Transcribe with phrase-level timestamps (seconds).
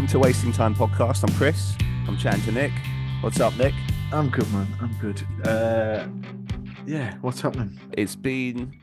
[0.00, 1.28] Welcome to Wasting Time podcast.
[1.28, 1.74] I'm Chris.
[2.08, 2.72] I'm chatting to Nick.
[3.20, 3.74] What's up, Nick?
[4.10, 4.66] I'm good, man.
[4.80, 5.22] I'm good.
[5.46, 6.06] Uh,
[6.86, 7.78] yeah, what's happening?
[7.92, 8.74] It's been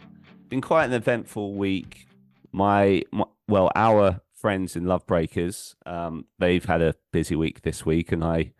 [0.47, 2.05] been quite an eventful week.
[2.51, 8.11] My, my well, our friends in Lovebreakers, um, they've had a busy week this week,
[8.11, 8.51] and I,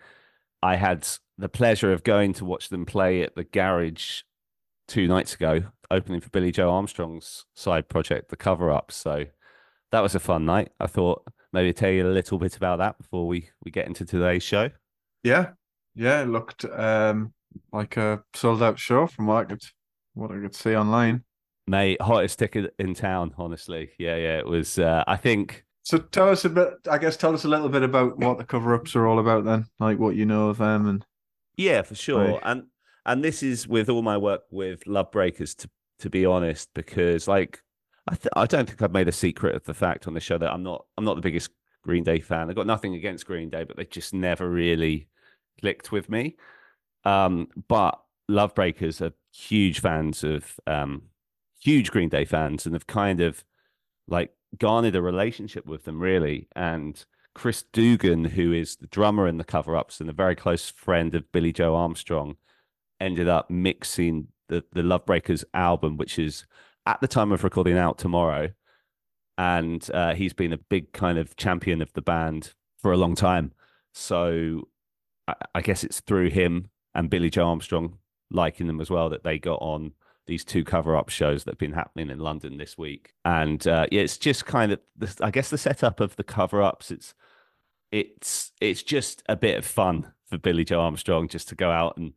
[0.64, 4.24] I had the pleasure of going to watch them play at the garage
[4.88, 8.92] two nights ago, opening for Billie Joe Armstrong's side project, The Cover Up.
[8.92, 9.26] So
[9.92, 10.72] that was a fun night.
[10.80, 14.06] I thought maybe tell you a little bit about that before we we get into
[14.06, 14.70] today's show.
[15.24, 15.52] Yeah,
[15.96, 17.34] yeah, it looked um
[17.72, 19.64] like a sold out show from what I could
[20.14, 21.24] what I could see online.
[21.68, 23.92] Mate, hottest ticket in town, honestly.
[24.00, 24.38] Yeah, yeah.
[24.40, 27.48] It was uh, I think So tell us a bit I guess tell us a
[27.48, 30.50] little bit about what the cover ups are all about then, like what you know
[30.50, 31.06] of them and
[31.58, 32.34] Yeah, for sure.
[32.34, 32.42] Right.
[32.44, 32.64] And
[33.06, 37.62] and this is with all my work with Lovebreakers to to be honest, because like
[38.08, 40.38] I th- I don't think I've made a secret of the fact on the show
[40.38, 41.52] that I'm not I'm not the biggest
[41.84, 42.50] Green Day fan.
[42.50, 45.08] I've got nothing against Green Day, but they just never really
[45.60, 46.36] clicked with me.
[47.04, 51.04] Um, but Lovebreakers are huge fans of um
[51.60, 53.44] huge Green Day fans and have kind of
[54.08, 56.48] like garnered a relationship with them really.
[56.56, 57.04] And
[57.36, 61.14] Chris Dugan, who is the drummer in the cover ups and a very close friend
[61.14, 62.38] of Billie Joe Armstrong,
[63.00, 66.46] ended up mixing the, the Lovebreakers album, which is
[66.88, 68.50] at the time of recording out tomorrow.
[69.38, 73.14] And uh, he's been a big kind of champion of the band for a long
[73.14, 73.52] time.
[73.94, 74.70] So
[75.28, 77.98] I, I guess it's through him and Billie Joe Armstrong
[78.32, 79.92] liking them as well that they got on
[80.28, 83.14] these two cover up shows that have been happening in London this week.
[83.26, 86.62] And uh, yeah, it's just kind of, the, I guess, the setup of the cover
[86.62, 86.90] ups.
[86.90, 87.14] It's
[87.92, 91.98] it's it's just a bit of fun for Billie Joe Armstrong just to go out
[91.98, 92.14] and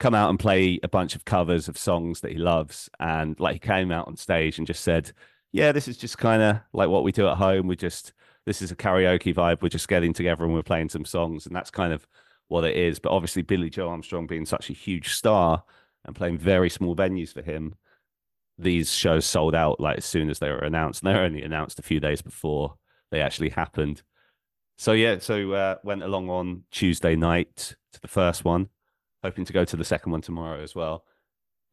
[0.00, 2.90] come out and play a bunch of covers of songs that he loves.
[2.98, 5.12] And like he came out on stage and just said,
[5.52, 7.68] "Yeah, this is just kind of like what we do at home.
[7.68, 8.12] We just
[8.46, 9.62] this is a karaoke vibe.
[9.62, 12.06] We're just getting together and we're playing some songs, and that's kind of
[12.48, 15.62] what it is." But obviously, Billie Joe Armstrong being such a huge star
[16.04, 17.74] and playing very small venues for him,
[18.58, 21.02] these shows sold out like as soon as they were announced.
[21.02, 22.74] And they were only announced a few days before
[23.10, 24.02] they actually happened.
[24.78, 28.70] So yeah, so uh, went along on Tuesday night to the first one,
[29.22, 31.04] hoping to go to the second one tomorrow as well,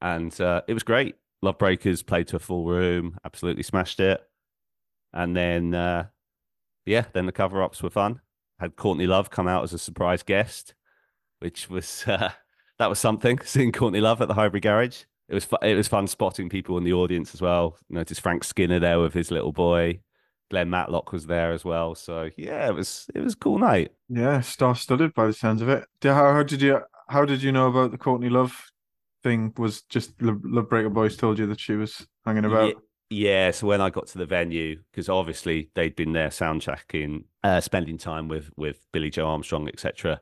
[0.01, 1.15] and uh, it was great.
[1.43, 4.21] Lovebreakers played to a full room, absolutely smashed it,
[5.13, 6.07] and then uh,
[6.85, 8.21] yeah, then the cover ups were fun.
[8.59, 10.73] Had Courtney Love come out as a surprise guest,
[11.39, 12.31] which was uh,
[12.79, 13.39] that was something.
[13.43, 16.77] Seeing Courtney Love at the Highbury Garage, it was fu- it was fun spotting people
[16.77, 17.77] in the audience as well.
[17.89, 19.99] Noticed Frank Skinner there with his little boy.
[20.49, 21.93] Glenn Matlock was there as well.
[21.93, 23.91] So yeah, it was it was a cool night.
[24.09, 25.85] yeah, star studded by the sounds of it.
[26.01, 28.71] How, how did you how did you know about the Courtney Love
[29.23, 29.53] thing?
[29.57, 32.75] Was just Love, Lovebreaker Boys told you that she was hanging about?
[33.09, 37.61] Yeah, so when I got to the venue, because obviously they'd been there soundtracking, uh,
[37.61, 40.19] spending time with with Billie Joe Armstrong, etc.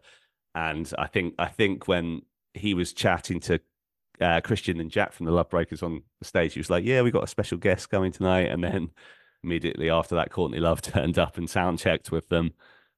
[0.53, 2.21] And I think I think when
[2.53, 3.59] he was chatting to
[4.21, 7.09] uh, Christian and Jack from the Lovebreakers on the stage, he was like, "Yeah, we
[7.09, 8.89] got a special guest coming tonight," and then
[9.43, 12.51] immediately after that, Courtney Love turned up and sound checked with them.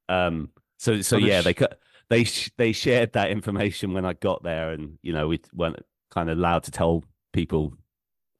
[0.09, 4.05] Um, so so So yeah, sh- they cut they sh- they shared that information when
[4.05, 5.79] I got there, and you know we weren't
[6.11, 7.03] kind of allowed to tell
[7.33, 7.73] people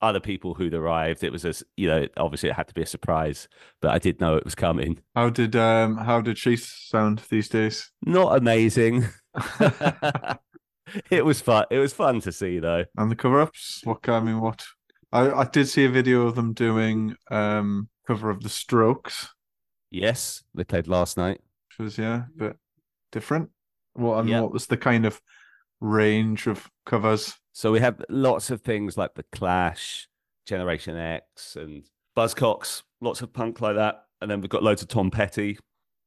[0.01, 1.23] other people who'd arrived.
[1.23, 3.47] It was a you know obviously it had to be a surprise,
[3.81, 4.99] but I did know it was coming.
[5.15, 7.91] How did um how did she sound these days?
[8.05, 9.05] Not amazing.
[11.09, 11.65] it was fun.
[11.69, 12.85] It was fun to see though.
[12.97, 13.81] and the cover ups.
[13.83, 14.63] What I mean, what
[15.11, 19.33] I I did see a video of them doing um cover of the Strokes,
[19.91, 21.41] Yes, they played last night.
[21.69, 22.55] which was yeah, but
[23.11, 23.49] different.
[23.97, 24.41] What and Yeah.
[24.41, 25.21] what was the kind of
[25.81, 27.35] range of covers?
[27.53, 30.07] So we have lots of things like the Clash,
[30.45, 31.83] Generation X, and
[32.15, 32.83] Buzzcocks.
[33.01, 35.57] Lots of punk like that, and then we've got loads of Tom Petty.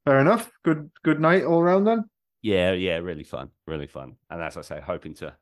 [0.04, 0.50] Fair enough.
[0.64, 2.04] Good good night all round then.
[2.42, 4.16] Yeah, yeah, really fun, really fun.
[4.30, 5.34] And as I say, hoping to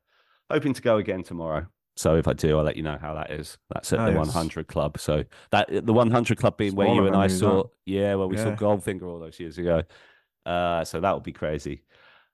[0.51, 1.67] hoping to go again tomorrow.
[1.95, 3.57] So if I do, I'll let you know how that is.
[3.73, 4.27] That's at the Nice.
[4.27, 4.97] 100 Club.
[4.99, 7.69] So that the 100 Club being where you and I saw, that.
[7.85, 9.83] yeah, where we saw Goldfinger all those years ago.
[10.45, 11.83] Uh, so that would be crazy.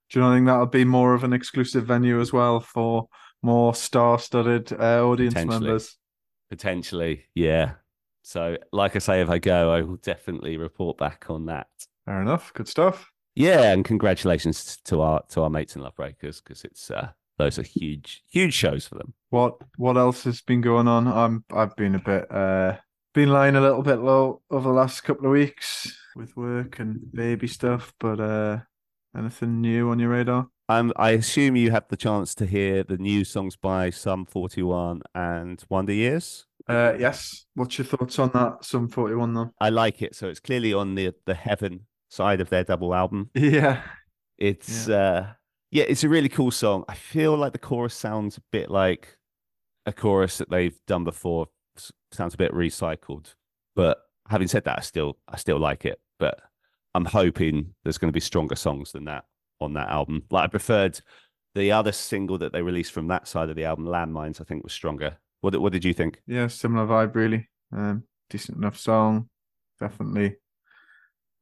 [0.09, 3.07] Do you not think that'll be more of an exclusive venue as well for
[3.41, 5.59] more star-studded uh, audience Potentially.
[5.59, 5.97] members?
[6.49, 7.73] Potentially, yeah.
[8.23, 11.67] So, like I say, if I go, I will definitely report back on that.
[12.05, 12.53] Fair enough.
[12.53, 13.11] Good stuff.
[13.35, 17.63] Yeah, and congratulations to our to our mates in Lovebreakers because it's uh, those are
[17.63, 19.13] huge huge shows for them.
[19.29, 21.07] What what else has been going on?
[21.07, 22.77] I'm I've been a bit uh
[23.13, 27.11] been lying a little bit low over the last couple of weeks with work and
[27.11, 28.59] baby stuff, but uh
[29.17, 30.47] anything new on your radar?
[30.67, 34.63] Um, I assume you had the chance to hear the new songs by Sum Forty
[34.63, 36.47] One and Wonder Years.
[36.67, 37.45] Uh yes.
[37.53, 38.65] What's your thoughts on that?
[38.91, 39.51] Forty one though.
[39.59, 40.15] I like it.
[40.15, 43.29] So it's clearly on the the Heaven side of their double album.
[43.35, 43.81] Yeah.
[44.37, 44.95] It's yeah.
[44.95, 45.27] uh
[45.71, 46.85] yeah, it's a really cool song.
[46.87, 49.17] I feel like the chorus sounds a bit like
[49.85, 51.47] a chorus that they've done before.
[52.11, 53.35] Sounds a bit recycled.
[53.75, 55.99] But having said that, I still I still like it.
[56.17, 56.39] But
[56.95, 59.25] I'm hoping there's going to be stronger songs than that
[59.59, 60.23] on that album.
[60.31, 60.99] Like I preferred
[61.53, 64.63] the other single that they released from that side of the album, Landmines, I think
[64.63, 65.17] was stronger.
[65.41, 66.21] What what did you think?
[66.25, 67.49] Yeah, similar vibe really.
[67.71, 69.29] Um, decent enough song.
[69.77, 70.37] Definitely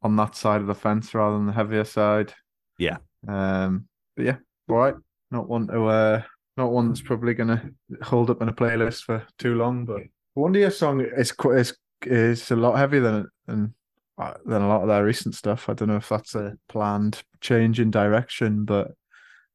[0.02, 2.34] on that side of the fence rather than the heavier side.
[2.80, 2.98] Yeah.
[3.28, 4.96] Um, but yeah, all right.
[5.30, 6.22] Not one to uh,
[6.58, 7.70] not one that's probably gonna
[8.02, 9.86] hold up in a playlist for too long.
[9.86, 10.02] But
[10.34, 13.76] Wonder Years song is quite is is a lot heavier than than
[14.18, 15.69] than a lot of their recent stuff.
[15.69, 18.92] I don't know if that's a planned change in direction, but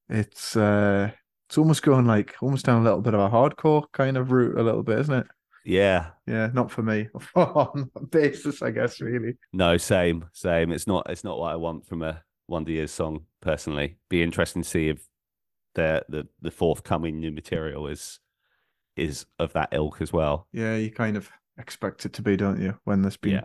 [0.09, 1.11] it's uh
[1.49, 4.59] it's almost going like almost down a little bit of a hardcore kind of route,
[4.59, 5.27] a little bit, isn't it?
[5.65, 6.11] Yeah.
[6.27, 7.09] Yeah, not for me.
[7.35, 9.37] On basis, I guess, really.
[9.53, 10.73] No, same, same.
[10.73, 13.99] It's not it's not what I want from a Wonder Years song, personally.
[14.09, 15.07] Be interesting to see if
[15.75, 18.19] the the, the forthcoming new material is
[18.97, 20.49] is of that ilk as well.
[20.53, 22.79] Yeah, you kind of expect it to be, don't you?
[22.85, 23.45] When there's been yeah.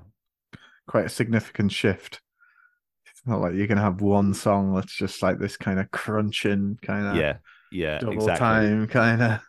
[0.88, 2.22] Quite a significant shift.
[3.06, 6.78] It's not like you're gonna have one song that's just like this kind of crunching
[6.82, 7.38] kind of yeah,
[7.72, 8.40] yeah, double exactly.
[8.40, 9.40] time kind of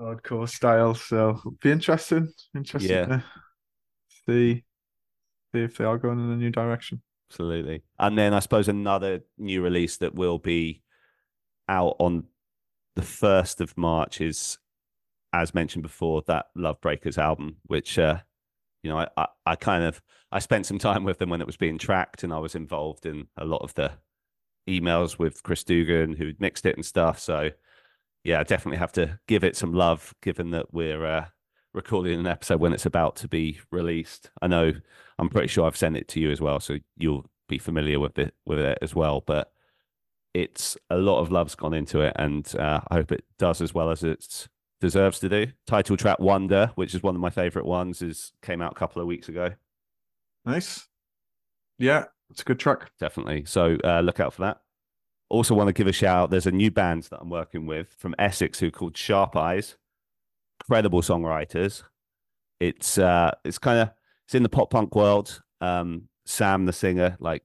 [0.00, 0.94] hardcore style.
[0.94, 2.32] So be interesting.
[2.54, 3.06] Interesting yeah.
[3.06, 3.24] to
[4.26, 4.64] see
[5.52, 7.02] see if they are going in a new direction.
[7.30, 7.82] Absolutely.
[7.98, 10.82] And then I suppose another new release that will be
[11.68, 12.24] out on
[12.96, 14.58] the first of March is,
[15.32, 18.20] as mentioned before, that Lovebreakers album, which uh,
[18.82, 21.46] you know, I, I, I kind of I spent some time with them when it
[21.46, 23.92] was being tracked, and I was involved in a lot of the
[24.68, 27.18] emails with Chris Dugan who mixed it and stuff.
[27.18, 27.50] So
[28.24, 31.26] yeah, I definitely have to give it some love, given that we're uh,
[31.72, 34.30] recording an episode when it's about to be released.
[34.42, 34.72] I know
[35.18, 38.18] I'm pretty sure I've sent it to you as well, so you'll be familiar with
[38.18, 39.22] it with it as well.
[39.26, 39.50] But
[40.34, 43.72] it's a lot of love's gone into it, and uh, I hope it does as
[43.72, 44.48] well as it
[44.80, 45.46] deserves to do.
[45.66, 49.00] Title track "Wonder," which is one of my favorite ones, is came out a couple
[49.02, 49.52] of weeks ago.
[50.44, 50.86] Nice.
[51.78, 52.90] Yeah, it's a good track.
[52.98, 53.44] Definitely.
[53.44, 54.60] So uh, look out for that.
[55.28, 56.30] Also, want to give a shout.
[56.30, 59.76] There's a new band that I'm working with from Essex who called Sharp Eyes.
[60.62, 61.82] Incredible songwriters.
[62.60, 63.90] It's uh, it's kind of
[64.26, 65.40] it's in the pop punk world.
[65.60, 67.42] Um, Sam, the singer, like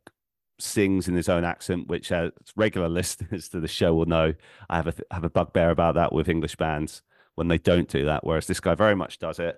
[0.60, 4.34] sings in his own accent, which as regular listeners to the show will know,
[4.70, 7.02] I have a have a bugbear about that with English bands
[7.36, 8.26] when they don't do that.
[8.26, 9.58] Whereas this guy very much does it,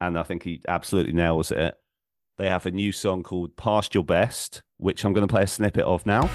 [0.00, 1.74] and I think he absolutely nails it.
[2.38, 5.46] They have a new song called "Past Your Best," which I'm going to play a
[5.46, 6.30] snippet of now.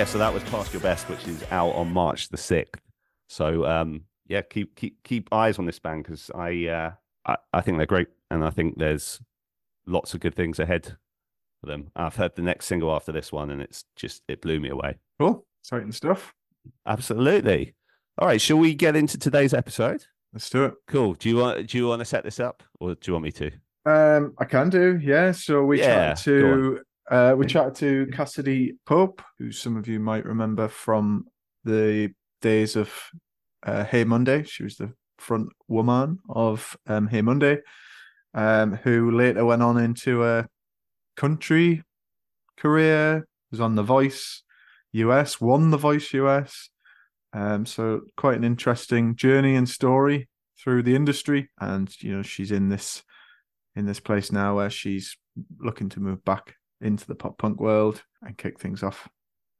[0.00, 2.80] Yeah, so that was Past Your Best, which is out on March the sixth.
[3.28, 6.92] So um, yeah, keep keep keep eyes on this band because I, uh,
[7.26, 9.20] I I think they're great, and I think there's
[9.86, 10.96] lots of good things ahead
[11.60, 11.90] for them.
[11.94, 14.96] I've heard the next single after this one, and it's just it blew me away.
[15.18, 16.32] Cool, exciting stuff.
[16.86, 17.74] Absolutely.
[18.16, 20.06] All right, shall we get into today's episode?
[20.32, 20.74] Let's do it.
[20.86, 21.12] Cool.
[21.12, 23.32] Do you want do you want to set this up, or do you want me
[23.32, 23.50] to?
[23.84, 24.98] Um, I can do.
[25.02, 25.32] Yeah.
[25.32, 26.80] So we yeah, chat to
[27.10, 31.26] uh, we chatted to Cassadee Pope, who some of you might remember from
[31.64, 32.92] the days of
[33.64, 34.44] uh, Hey Monday.
[34.44, 37.58] She was the front woman of um, Hey Monday,
[38.32, 40.46] um, who later went on into a
[41.16, 41.82] country
[42.56, 44.44] career, was on The Voice
[44.92, 46.70] US, won The Voice US.
[47.32, 50.28] Um, so quite an interesting journey and story
[50.62, 51.50] through the industry.
[51.60, 53.02] And, you know, she's in this
[53.74, 55.16] in this place now where she's
[55.58, 59.08] looking to move back into the pop punk world and kick things off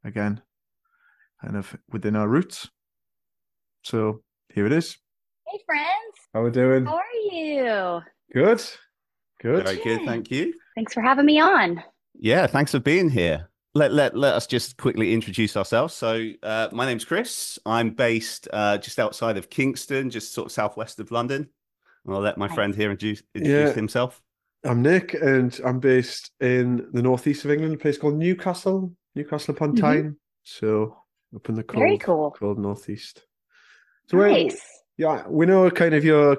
[0.04, 0.40] again,
[1.42, 2.68] kind of within our roots.
[3.82, 4.22] So
[4.52, 4.96] here it is.
[5.46, 6.16] Hey, friends.
[6.32, 6.84] How we doing?
[6.84, 8.02] How are you?
[8.32, 8.62] Good.
[9.40, 9.64] Good.
[9.64, 10.04] Very good.
[10.04, 10.54] Thank you.
[10.74, 11.82] Thanks for having me on.
[12.14, 13.48] Yeah, thanks for being here.
[13.74, 15.94] Let, let, let us just quickly introduce ourselves.
[15.94, 17.58] So, uh, my name's Chris.
[17.64, 21.48] I'm based uh, just outside of Kingston, just sort of southwest of London.
[22.04, 23.74] And I'll let my friend here introduce, introduce yeah.
[23.74, 24.20] himself.
[24.64, 29.54] I'm Nick, and I'm based in the northeast of England, a place called Newcastle, Newcastle
[29.54, 30.02] upon Tyne.
[30.02, 30.10] Mm-hmm.
[30.44, 30.96] So
[31.34, 32.30] up in the cold, Very cool.
[32.38, 33.22] cold northeast.
[34.08, 34.60] So where, nice.
[34.98, 36.38] yeah, we know kind of you're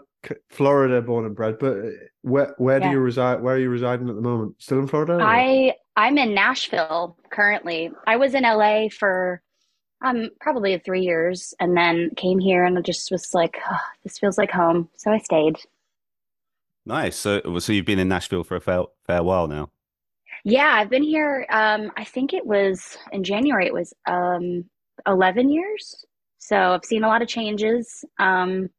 [0.50, 1.90] Florida born and bred, but uh,
[2.22, 3.42] where where do you reside?
[3.42, 4.56] Where are you residing at the moment?
[4.60, 5.14] Still in Florida?
[5.14, 7.92] or- I I'm in Nashville currently.
[8.06, 9.42] I was in LA for
[10.04, 14.20] um probably three years, and then came here and I just was like, "Oh, this
[14.20, 15.58] feels like home, so I stayed.
[16.86, 17.16] Nice.
[17.16, 19.70] So, so you've been in Nashville for a fair, fair while now.
[20.44, 21.46] Yeah, I've been here.
[21.50, 23.68] Um, I think it was in January.
[23.68, 24.66] It was um
[25.08, 26.04] 11 years.
[26.40, 28.04] So I've seen a lot of changes.
[28.20, 28.70] Um,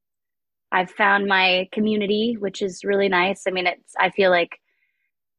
[0.73, 3.43] I've found my community, which is really nice.
[3.47, 4.59] I mean, it's I feel like,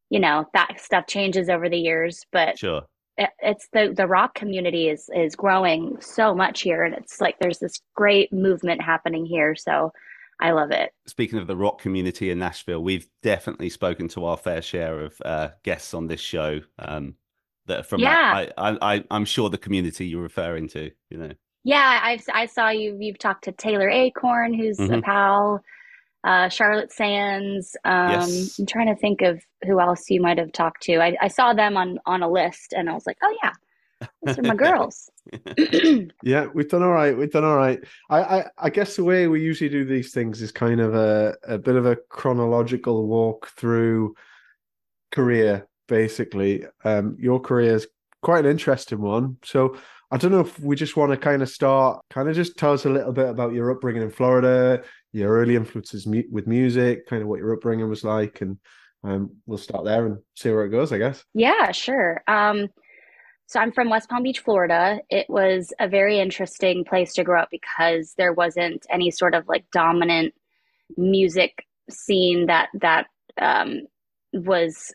[0.09, 2.83] you know, that stuff changes over the years, but Sure.
[3.17, 7.37] it- it's the the rock community is is growing so much here, and it's like
[7.39, 9.55] there's this great movement happening here.
[9.55, 9.91] So
[10.43, 10.91] I love it.
[11.07, 15.15] Speaking of the rock community in Nashville, we've definitely spoken to our fair share of
[15.23, 17.15] uh, guests on this show um,
[17.65, 18.43] that are from Yeah.
[18.45, 18.53] that.
[18.57, 21.31] I, I, I, I'm sure the community you're referring to, you know.
[21.63, 22.97] Yeah, I've I saw you.
[22.99, 25.03] You've talked to Taylor Acorn, who's a Mhm.
[25.03, 25.63] pal,
[26.25, 27.77] uh, Charlotte Sands.
[27.85, 28.59] Um, Yes.
[28.59, 30.97] I'm trying to think of who else you might have talked to.
[31.01, 33.53] I, I saw them on on a list, and I was like, oh yeah,
[34.23, 35.09] those are my girls.
[36.23, 37.17] Yeah, we've done all right.
[37.17, 37.79] We've done all right.
[38.09, 41.35] I, I, I guess the way we usually do these things is kind of a,
[41.43, 44.15] a bit of a chronological walk through
[45.11, 46.65] career, basically.
[46.83, 47.87] Um, your career is
[48.21, 49.37] quite an interesting one.
[49.43, 49.77] So
[50.11, 52.73] I don't know if we just want to kind of start, kind of just tell
[52.73, 57.07] us a little bit about your upbringing in Florida, your early influences mu- with music,
[57.07, 58.57] kind of what your upbringing was like, and
[59.03, 61.23] um, we'll start there and see where it goes, I guess.
[61.33, 62.21] Yeah, sure.
[62.27, 62.69] Um,
[63.47, 64.99] so I'm from West Palm Beach, Florida.
[65.09, 69.47] It was a very interesting place to grow up because there wasn't any sort of
[69.47, 70.33] like dominant
[70.97, 73.07] music scene that that
[73.41, 73.81] um,
[74.33, 74.93] was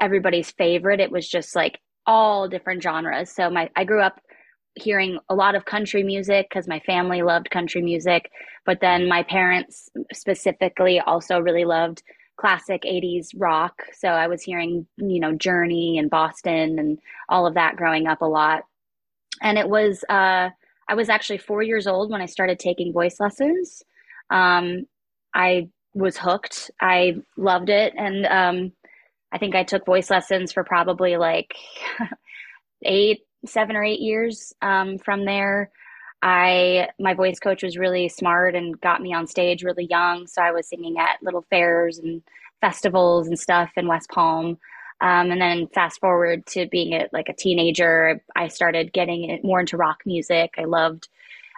[0.00, 1.00] everybody's favorite.
[1.00, 3.30] It was just like all different genres.
[3.34, 4.20] So my I grew up
[4.74, 8.30] hearing a lot of country music because my family loved country music,
[8.64, 12.02] but then my parents specifically also really loved
[12.38, 13.82] classic 80s rock.
[13.92, 18.22] So I was hearing, you know, Journey and Boston and all of that growing up
[18.22, 18.64] a lot.
[19.42, 20.50] And it was, uh,
[20.88, 23.82] I was actually four years old when I started taking voice lessons.
[24.30, 24.86] Um,
[25.34, 26.70] I was hooked.
[26.80, 27.92] I loved it.
[27.96, 28.72] And um,
[29.32, 31.54] I think I took voice lessons for probably like
[32.84, 35.70] eight, seven or eight years um, from there.
[36.22, 40.42] I my voice coach was really smart and got me on stage really young, so
[40.42, 42.22] I was singing at little fairs and
[42.60, 44.58] festivals and stuff in West Palm.
[45.00, 49.60] Um, and then fast forward to being a, like a teenager, I started getting more
[49.60, 50.54] into rock music.
[50.58, 51.08] I loved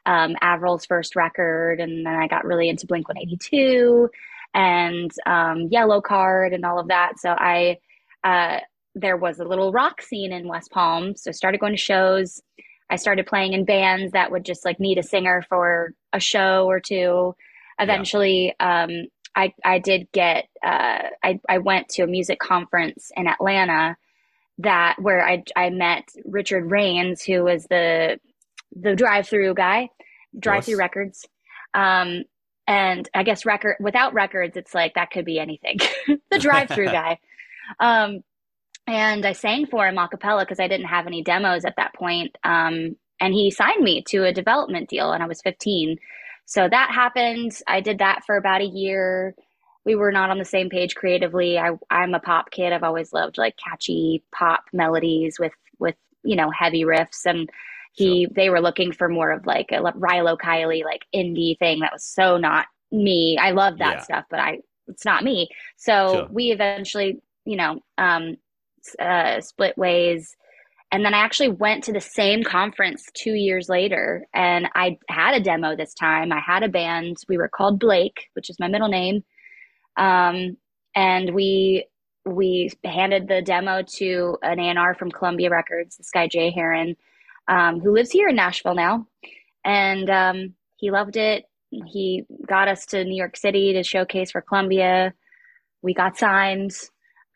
[0.04, 4.10] um, Avril's first record, and then I got really into Blink One Eighty Two
[4.52, 7.18] and um, Yellowcard and all of that.
[7.18, 7.78] So I
[8.24, 8.58] uh,
[8.94, 12.42] there was a little rock scene in West Palm, so started going to shows.
[12.90, 16.66] I started playing in bands that would just like need a singer for a show
[16.66, 17.34] or two.
[17.78, 19.06] Eventually, um,
[19.36, 23.96] I I did get uh, I I went to a music conference in Atlanta
[24.58, 28.18] that where I I met Richard Reines, who was the
[28.74, 29.88] the Drive-Thru guy,
[30.38, 30.78] Drive-Thru Yes.
[30.78, 31.28] records.
[31.74, 32.24] Um,
[32.66, 35.78] and I guess record without records, it's like that could be anything.
[36.30, 37.18] the Drive-Thru guy.
[37.78, 38.22] Um,
[38.86, 41.94] and I sang for him a cappella because I didn't have any demos at that
[41.94, 42.36] point.
[42.44, 45.98] Um, and he signed me to a development deal, and I was 15.
[46.46, 47.52] So that happened.
[47.68, 49.34] I did that for about a year.
[49.84, 51.58] We were not on the same page creatively.
[51.58, 52.72] I, I'm a pop kid.
[52.72, 57.48] I've always loved like catchy pop melodies with with you know heavy riffs, and
[57.92, 61.92] he they were looking for more of like a Rilo Kiley like indie thing that
[61.92, 63.38] was so not me.
[63.40, 64.02] I love that Yeah.
[64.02, 64.58] stuff, but I
[64.88, 65.48] it's not me.
[65.76, 66.28] So Sure.
[66.30, 68.36] we eventually, you know, um,
[68.98, 70.36] uh, split ways.
[70.92, 75.34] And then I actually went to the same conference two years later, and I had
[75.34, 76.32] a demo this time.
[76.32, 77.18] I had a band.
[77.28, 79.22] We were called Blake, which is my middle name,
[79.96, 80.56] um,
[80.96, 81.86] and we
[82.26, 86.96] we handed the demo to an A&R from Columbia Records, this guy Jay Heron,
[87.48, 89.06] um, who lives here in Nashville now,
[89.64, 91.44] and um, he loved it.
[91.70, 95.14] He got us to New York City to showcase for Columbia.
[95.82, 96.72] We got signed.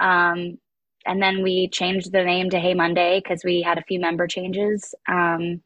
[0.01, 0.59] Um,
[1.07, 4.27] and then we changed the name to Hey Monday because we had a few member
[4.27, 4.95] changes.
[5.09, 5.63] Um,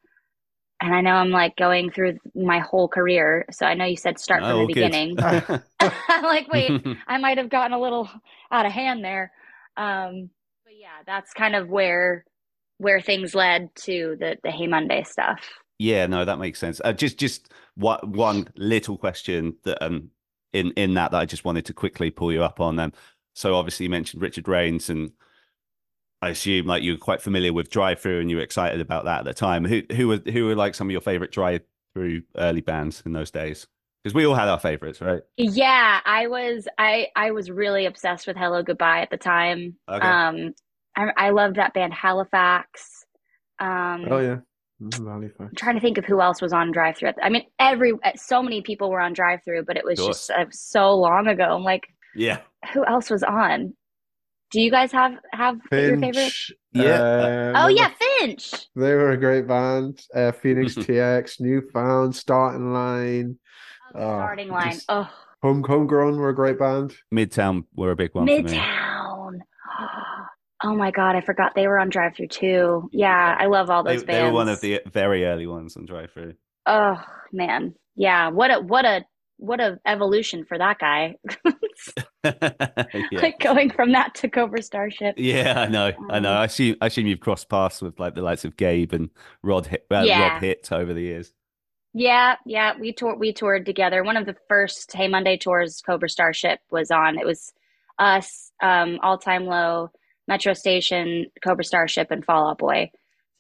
[0.80, 3.46] and I know I'm like going through my whole career.
[3.50, 4.98] So I know you said start from Oh, the good.
[4.98, 5.20] beginning.
[5.20, 5.42] I'm
[6.22, 6.78] like, wait,
[7.08, 8.08] I might have gotten a little
[8.50, 9.32] out of hand there.
[9.76, 10.30] Um,
[10.64, 12.24] but yeah, that's kind of where
[12.78, 15.40] where things led to the the Hey Monday stuff.
[15.78, 16.80] Yeah, no, that makes sense.
[16.84, 20.10] Uh, just just what one little question that um
[20.52, 22.92] in in that that I just wanted to quickly pull you up on them.
[23.34, 25.12] So obviously you mentioned Richard Reines and
[26.20, 29.20] I assume like you were quite familiar with Drive-Thru and you were excited about that
[29.20, 29.64] at the time.
[29.64, 31.62] Who who were who were like some of your favorite drive
[31.94, 33.66] through early bands in those days?
[34.02, 35.22] Because we all had our favorites, right?
[35.36, 39.76] Yeah, I was I I was really obsessed with Hello Goodbye at the time.
[39.88, 40.06] Okay.
[40.06, 40.54] Um,
[40.96, 43.04] I I loved that band Halifax.
[43.60, 44.38] Um, Oh yeah,
[44.82, 45.40] Mm, Halifax.
[45.40, 47.10] I'm trying to think of who else was on Drive-Thru.
[47.22, 50.94] I mean, every so many people were on Drive-Thru, but it was just uh, so
[50.96, 51.44] long ago.
[51.44, 52.38] I'm like, Yeah.
[52.72, 53.74] who else was on?
[54.50, 56.32] Do you guys have have your favorite?
[56.72, 56.84] Yeah.
[57.00, 58.50] uh, Oh yeah, Finch.
[58.74, 60.00] They were a great band.
[60.14, 63.38] Uh, Phoenix TX, Newfound, Starting Line,
[63.94, 64.72] Oh, Oh, starting line.
[64.72, 65.08] just- Oh,
[65.42, 66.94] Home Homegrown were a great band.
[67.14, 68.58] Midtown were a big one for me.
[68.58, 69.38] Midtown.
[70.64, 72.88] Oh my God, I forgot they were on Drive-Thru too.
[72.92, 74.18] Yeah, I love all those they bands.
[74.18, 76.34] They were one of the very early ones on Drive-Thru.
[76.66, 76.96] Oh
[77.32, 78.30] man, yeah.
[78.30, 79.04] What a what a
[79.38, 81.16] what a evolution for that guy.
[82.24, 83.20] yeah.
[83.22, 85.14] like going from that to Cobra Starship.
[85.16, 85.92] Yeah, I know.
[86.10, 86.32] I know.
[86.32, 89.10] Um, I assume, I assume you've crossed paths with like the likes of Gabe and
[89.42, 90.32] Rod Hit, uh, Yeah.
[90.34, 91.32] Rob Hitt over the years.
[91.94, 92.74] Yeah, yeah.
[92.78, 94.04] We toured we toured together.
[94.04, 97.18] One of the first Hey Monday tours Cobra Starship was on.
[97.18, 97.52] It was
[97.98, 99.90] us, um, All Time Low,
[100.26, 102.90] Metro Station, Cobra Starship, and Fall Out Boy.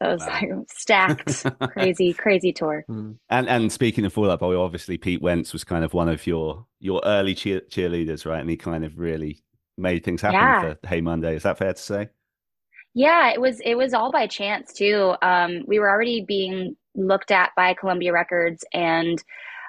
[0.02, 0.28] So it was Wow.
[0.28, 2.86] like stacked, crazy, crazy tour.
[2.90, 3.18] Mm.
[3.28, 6.26] And and speaking of Fall Out Boy, obviously Pete Wentz was kind of one of
[6.26, 8.40] your your early cheer, cheerleaders, right?
[8.40, 9.42] And he kind of really
[9.76, 10.60] made things happen Yeah.
[10.60, 11.36] for Hey Monday.
[11.36, 12.08] Is that fair to say?
[12.94, 15.14] Yeah, it was it was all by chance too.
[15.22, 19.22] Um, we were already being looked at by Columbia Records, and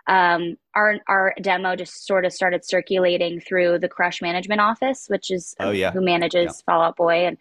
[0.08, 5.30] um, our our demo just sort of started circulating through the Crush management office, which
[5.32, 5.92] is Oh, yeah.
[5.92, 6.74] who manages Yeah.
[6.74, 7.28] Fall Out Boy.
[7.28, 7.38] And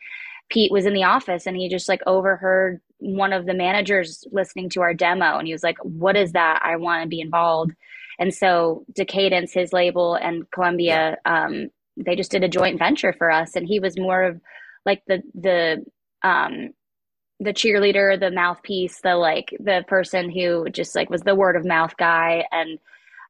[0.50, 4.68] Pete was in the office, and he just like overheard one of the managers listening
[4.70, 6.60] to our demo, and he was like, "What is that?
[6.64, 7.72] I want to be involved."
[8.18, 13.30] And so Decaydance, his label, and Columbia, um, they just did a joint venture for
[13.30, 14.40] us, and he was more of
[14.86, 15.84] like the the
[16.22, 16.70] um
[17.40, 21.64] the cheerleader, the mouthpiece, the like the person who just like was the word of
[21.64, 22.78] mouth guy and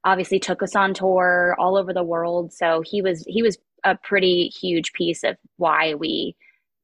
[0.05, 2.53] obviously took us on tour all over the world.
[2.53, 6.37] So he was he was a pretty huge piece of why we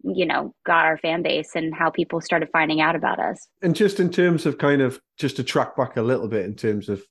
[0.04, 3.48] you know got our fan base and how people started finding out about us.
[3.62, 6.54] And just in terms of kind of just to track back a little bit in
[6.54, 7.02] terms of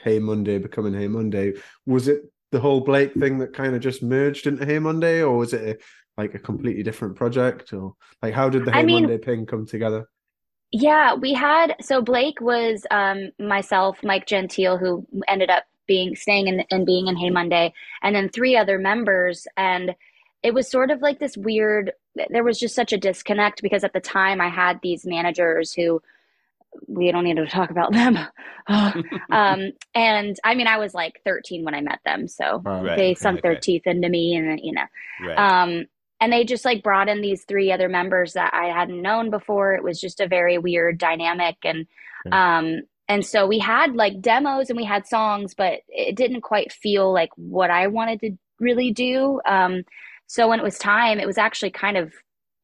[0.00, 1.54] Hey Monday becoming Hey Monday,
[1.86, 5.36] was it the whole Blake thing that kind of just merged into Hey Monday, or
[5.36, 8.84] was it a, like a completely different project, or like how did the I Hey
[8.84, 10.08] mean- Monday ping come together?
[10.74, 16.46] Yeah, we had so Blake was um myself, Mike Gentile, who ended up being staying
[16.48, 19.94] in and being in Hey Monday, and then three other members, and
[20.42, 21.92] it was sort of like this weird.
[22.30, 26.02] There was just such a disconnect because at the time I had these managers who
[26.86, 28.16] we don't need to talk about them.
[28.68, 33.10] um, and I mean, I was like 13 when I met them, so Right, they
[33.10, 34.86] okay, sunk their teeth into me, and you know,
[35.26, 35.36] Right.
[35.36, 35.86] um,
[36.22, 39.74] and they just like brought in these three other members that I hadn't known before.
[39.74, 41.56] It was just a very weird dynamic.
[41.64, 41.88] And,
[42.30, 46.72] um, and so we had like demos and we had songs, but it didn't quite
[46.72, 49.40] feel like what I wanted to really do.
[49.44, 49.82] Um,
[50.32, 52.10] so when it was time, it was actually kind of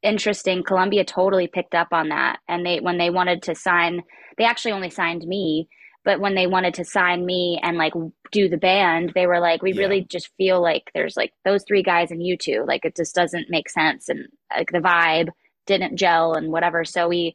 [0.03, 0.63] interesting.
[0.63, 2.39] Columbia totally picked up on that.
[2.49, 4.01] And they, when they wanted to sign,
[4.39, 5.69] they actually only signed me.
[6.03, 7.93] But when they wanted to sign me and like
[8.33, 9.83] do the band, they were like, we Yeah.
[9.83, 12.65] really just feel like there's like those three guys and you two.
[12.67, 14.09] Like it just doesn't make sense.
[14.09, 15.29] And like the vibe
[15.67, 16.87] didn't gel and whatever.
[16.87, 17.35] So we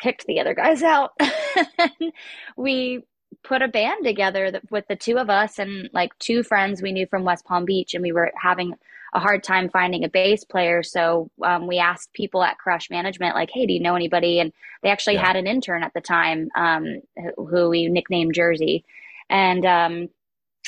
[0.00, 1.12] kicked the other guys out.
[2.56, 3.04] we
[3.44, 6.90] put a band together that, with the two of us and like two friends we
[6.90, 7.94] knew from West Palm Beach.
[7.94, 8.74] And we were having
[9.14, 10.82] a hard time finding a bass player.
[10.82, 14.40] So um, we asked people at Crush Management, like, hey, do you know anybody?
[14.40, 15.26] And they actually Yeah.
[15.26, 18.84] had an intern at the time um, who- who we nicknamed Jersey.
[19.28, 20.08] And um,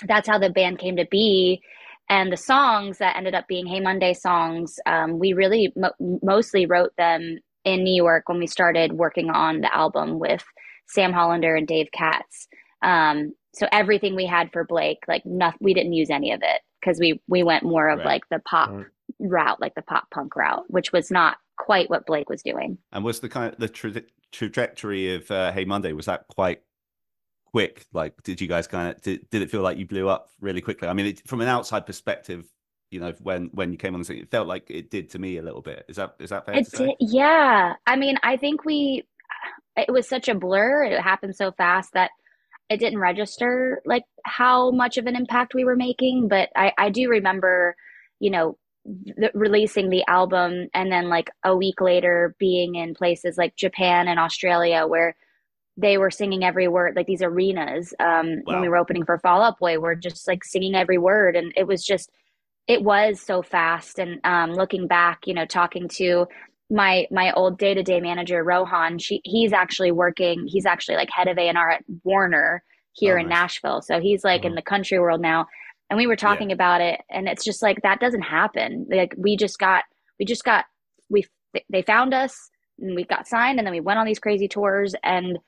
[0.06, 1.62] that's how the band came to be.
[2.10, 6.66] And the songs that ended up being Hey Monday songs, um, we really mo- mostly
[6.66, 10.44] wrote them in New York when we started working on the album with
[10.86, 12.46] Sam Hollander and Dave Katz.
[12.82, 16.60] Um, so everything we had for Blake, like nothing, we didn't use any of it
[16.84, 18.06] because we we went more of Right.
[18.06, 18.86] like the pop Right.
[19.18, 22.78] route, like the pop punk route, which was not quite what Blake was doing.
[22.92, 26.62] And was the kind of the tra- trajectory of uh, Hey Monday was that quite
[27.46, 27.86] quick?
[27.92, 30.60] Like, did you guys kind of did, did it feel like you blew up really
[30.60, 30.88] quickly?
[30.88, 32.44] I mean, it, from an outside perspective,
[32.90, 35.18] you know, when when you came on the scene, it felt like it did to
[35.18, 35.84] me a little bit.
[35.88, 36.86] Is that is that fair It to say?
[36.86, 37.74] did, yeah.
[37.86, 39.04] I mean, I think we,
[39.76, 40.84] it was such a blur.
[40.84, 42.10] It happened so fast that
[42.68, 46.28] it didn't register like how much of an impact we were making.
[46.28, 47.76] But I, I do remember,
[48.20, 53.36] you know, the, releasing the album and then like a week later being in places
[53.36, 55.14] like Japan and Australia where
[55.76, 57.92] they were singing every word, like these arenas.
[57.98, 61.34] Um, when we were opening for Fall Out Boy, we're just like singing every word,
[61.34, 62.10] and it was just,
[62.68, 63.98] it was so fast.
[63.98, 66.26] And um, looking back, you know, talking to
[66.70, 70.44] my my old day to day manager Rohan, she he's actually working.
[70.46, 73.28] He's actually like head of A and R at Warner here Oh, in nice.
[73.28, 73.82] Nashville.
[73.82, 74.56] So he's like in Uh-huh.
[74.56, 75.46] the country world now.
[75.90, 78.86] And we were talking about it, and it's just like that doesn't happen.
[78.90, 79.84] Like we just got
[80.18, 80.64] we just got
[81.10, 81.24] we
[81.70, 82.50] they found us
[82.80, 85.38] and we got signed, and then we went on these crazy tours, and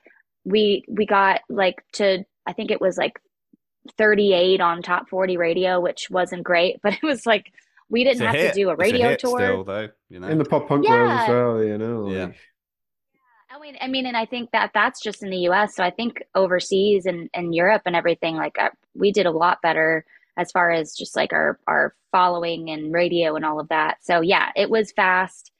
[0.45, 3.19] we we got like to I think it was like
[3.97, 7.51] 38 on top 40 radio, which wasn't great, but it was like
[7.89, 8.53] we didn't have hit.
[8.53, 9.39] to do a It's radio hit tour.
[9.39, 9.89] still, though.
[10.09, 12.09] You know, In the pop punk world as well, you know.
[12.11, 12.31] Yeah.
[13.49, 15.75] I mean, I mean, and I think that that's just in the U.S.
[15.75, 19.61] So I think overseas and, and Europe and everything, like uh, we did a lot
[19.61, 20.05] better
[20.37, 23.97] as far as just like our our following and radio and all of that.
[24.01, 25.51] So yeah, it was fast.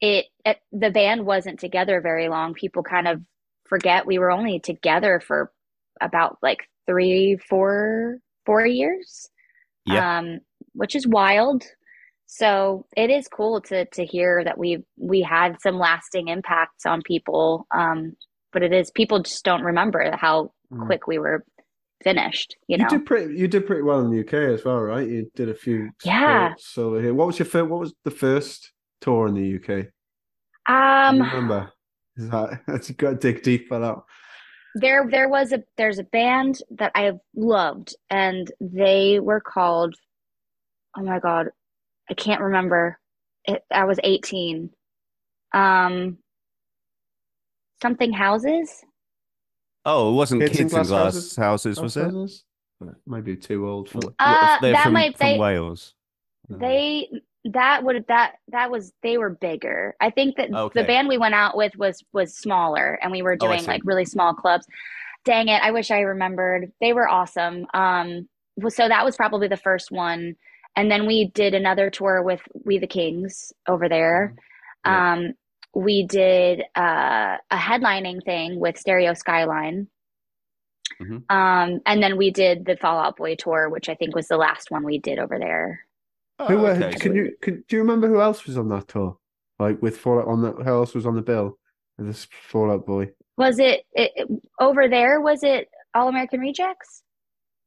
[0.00, 2.54] It, it the band wasn't together very long.
[2.54, 3.20] People kind of
[3.66, 5.52] forget we were only together for
[6.00, 9.28] about like three, four, four years.
[9.86, 10.18] Yeah.
[10.18, 10.40] Um,
[10.74, 11.62] which is wild.
[12.26, 17.02] So it is cool to to hear that we we had some lasting impacts on
[17.02, 17.66] people.
[17.70, 18.14] Um,
[18.52, 20.86] but it is people just don't remember how Mm.
[20.86, 21.44] quick we were
[22.02, 22.56] finished.
[22.68, 23.34] You You know, did pretty.
[23.38, 25.06] You did pretty well in the UK as well, right?
[25.06, 25.90] You did a few.
[26.04, 26.54] Yeah.
[26.78, 27.12] over here.
[27.14, 27.68] What was your first?
[27.68, 29.88] What was the first tour in the UK?
[30.66, 31.70] Um, remember?
[32.16, 33.96] Is that that's you got to dig deep for that.
[34.76, 39.94] there there was a there's a band that I loved, and they were called.
[40.96, 41.50] Oh my God,
[42.10, 42.98] I can't remember.
[43.44, 44.70] It, I was eighteen.
[45.52, 46.18] Um,
[47.82, 48.84] something houses.
[49.84, 51.36] oh, it wasn't Kids kids, in in Glass glass, Houses?
[51.36, 52.04] houses, was it?
[52.04, 52.44] Houses?
[53.06, 54.00] Maybe too old for.
[54.18, 55.94] Uh, They're that from, might- from they- Wales.
[56.48, 56.58] No.
[56.58, 57.08] They
[57.46, 59.94] that would that that was they were bigger.
[60.00, 60.80] I think that Okay.
[60.82, 63.66] the band we went out with was was smaller and we were Oh, doing see.
[63.66, 64.66] like really small clubs.
[65.24, 66.70] Dang it, I wish I remembered.
[66.82, 67.66] They were awesome.
[67.72, 68.28] Um
[68.68, 70.36] so that was probably the first one.
[70.76, 74.34] And then we did another tour with We the Kings over there.
[74.84, 75.12] Yeah.
[75.12, 75.32] Um
[75.76, 79.88] we did uh, a headlining thing with Stereo Skyline.
[81.02, 81.24] Mhm.
[81.28, 84.36] Um, and then we did the Fall Out Boy tour, which I think was the
[84.36, 85.80] last one we did over there.
[86.38, 86.66] Oh, Who?
[86.66, 86.92] uh, okay.
[86.98, 87.32] Can you?
[87.40, 89.18] Can, do you remember who else was on that tour?
[89.58, 90.54] Like with Fallout on that?
[90.62, 91.58] Who else was on the bill?
[91.98, 93.10] This Fall Out Boy.
[93.36, 94.28] Was it, it, it-
[94.60, 95.20] over there?
[95.20, 97.02] Was it All American Rejects?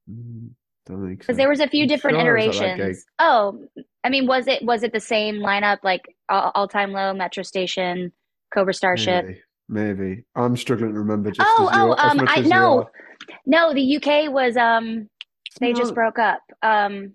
[0.10, 0.67] Mm, Don't think so.
[0.88, 3.06] Because there was a few I'm different sure I was at iterations.
[3.20, 3.60] Oh,
[4.04, 7.44] I mean, was it was it the same lineup like All, All Time Low, Metro
[7.44, 8.12] Station,
[8.54, 9.26] Cobra Starship?
[9.26, 10.24] Maybe, maybe.
[10.36, 11.32] I'm struggling to remember.
[11.32, 12.90] Just Oh, as oh, as um, much I know.
[13.46, 15.10] No, the UK was um
[15.60, 16.42] they just broke up.
[16.62, 17.14] Um,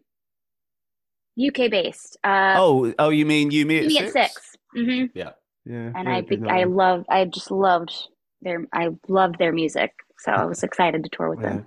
[1.38, 2.18] UK based.
[2.24, 4.56] Uh, Oh, oh, you mean you mean me at six.
[4.76, 5.06] Mm-hmm.
[5.14, 5.30] Yeah,
[5.64, 5.92] yeah.
[5.94, 6.74] And I be- I one.
[6.74, 7.92] loved I just loved
[8.42, 11.48] their I loved their music, so I was excited to tour with Yeah.
[11.48, 11.66] them.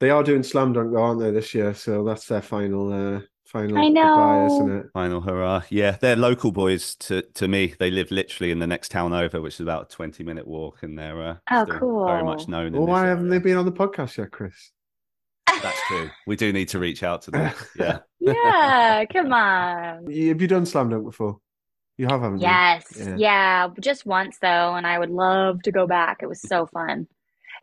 [0.00, 1.74] They are doing Slam Dunk, though, aren't they, this year?
[1.74, 4.86] So that's their final, uh, final I goodbye, isn't it?
[4.94, 5.62] Final hurrah!
[5.68, 7.74] Yeah, they're local boys to to me.
[7.78, 10.82] They live literally in the next town over, which is about a twenty minute walk,
[10.82, 12.72] and they're uh, Oh, still very much known.
[12.72, 14.72] Well, this why haven't they been on the podcast yet, Chris?
[15.62, 16.08] That's true.
[16.26, 17.52] We do need to reach out to them.
[17.78, 17.98] Yeah.
[18.20, 19.96] Yeah, come on.
[20.06, 21.38] Have you done Slam Dunk before?
[21.98, 22.86] You have, haven't Yes.
[22.96, 23.16] Yeah.
[23.16, 23.68] Yeah.
[23.80, 26.18] Just once though, and I would love to go back.
[26.22, 27.06] It was so fun.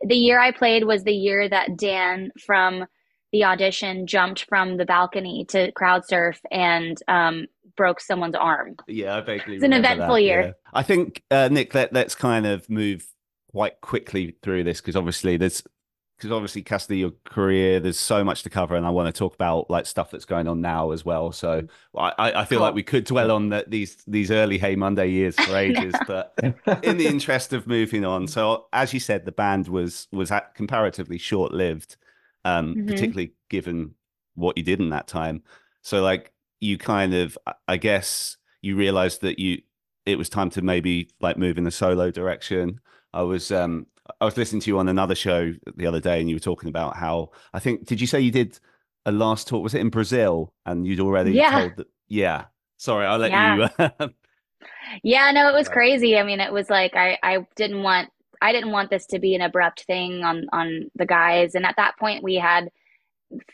[0.06, 2.86] The year I played was the year that Dan from
[3.32, 8.76] the audition jumped from the balcony to crowd surf and um, broke someone's arm.
[8.86, 10.40] Yeah, I vaguely It's an eventful that, year.
[10.42, 10.52] yeah.
[10.72, 13.06] I think uh, Nick, let, let's kind of move
[13.50, 15.62] quite quickly through this because obviously there's
[16.18, 19.34] because obviously Cassadee, your career, there's so much to cover, and I want to talk
[19.34, 21.32] about like stuff that's going on now as well.
[21.32, 21.62] So
[21.96, 22.66] I, I I feel Cool.
[22.66, 26.34] like we could dwell on that these these early Hey Monday years for ages, but
[26.82, 30.54] in the interest of moving on, so as you said, the band was was at
[30.54, 31.96] comparatively short lived,
[32.44, 32.86] um, Mhm.
[32.86, 33.94] particularly given
[34.34, 35.42] what you did in that time.
[35.82, 39.62] So like you kind of, I- guess, you realized that you
[40.06, 42.80] it was time to maybe like move in the solo direction.
[43.12, 43.86] I was um
[44.20, 46.68] I was listening to you on another show the other day, and you were talking
[46.68, 48.58] about how I think did you say you did
[49.06, 49.62] a last talk?
[49.62, 50.52] Was it in Brazil?
[50.66, 51.50] And you'd already Yeah.
[51.60, 51.86] told that.
[52.08, 52.46] Yeah.
[52.76, 53.68] Sorry, I'll let Yeah.
[53.78, 53.88] you.
[54.00, 54.14] Um,
[55.02, 56.18] yeah, no, it was crazy.
[56.18, 59.34] I mean, it was like I I didn't want I didn't want this to be
[59.34, 61.54] an abrupt thing on on the guys.
[61.54, 62.70] And at that point, we had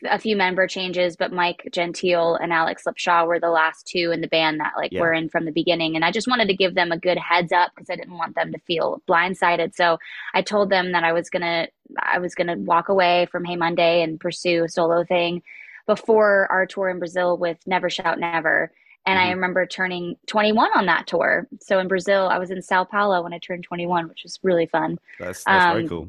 [0.08, 4.20] a few member changes, but Mike Gentile and Alex Lipshaw were the last two in
[4.20, 5.00] the band that like Yeah.
[5.00, 5.96] were in from the beginning.
[5.96, 8.36] And I just wanted to give them a good heads up because I didn't want
[8.36, 9.74] them to feel blindsided.
[9.74, 9.98] So
[10.32, 11.68] I told them that I was gonna
[12.00, 15.42] I was gonna walk away from Hey Monday and pursue a solo thing
[15.86, 18.70] before our tour in Brazil with Never Shout Never.
[19.06, 19.34] And I Mhm.
[19.34, 21.46] remember turning 21 on that tour.
[21.60, 24.66] So in Brazil, I was in Sao Paulo when I turned 21, which was really
[24.66, 24.98] fun.
[25.18, 26.08] that's that's very Um, cool.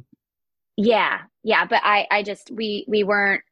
[0.78, 3.44] Yeah, yeah, but I I just we we weren't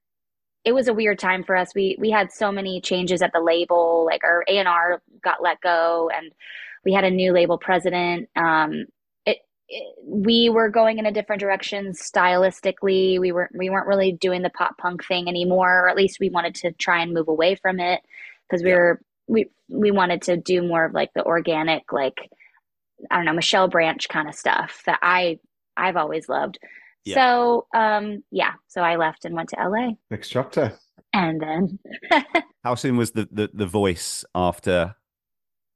[0.65, 1.75] it was a weird time for us.
[1.75, 6.09] We we had so many changes at the label, like our A&R got let go
[6.15, 6.31] and
[6.85, 8.29] we had a new label president.
[8.35, 8.85] Um,
[9.25, 13.19] it, it, we were going in a different direction stylistically.
[13.19, 16.29] We weren't we weren't really doing the pop punk thing anymore, or at least we
[16.29, 18.01] wanted to try and move away from it
[18.49, 18.75] because we yeah.
[18.75, 22.29] were we we wanted to do more of like the organic, like
[23.11, 25.39] I don't know, Michelle Branch kind of stuff that I
[25.77, 26.59] I've always loved.
[27.05, 27.15] Yeah.
[27.15, 29.91] So um yeah, so I left and went to LA.
[30.09, 30.73] Next chapter.
[31.13, 31.79] And then
[32.63, 34.95] How soon was the, the the voice after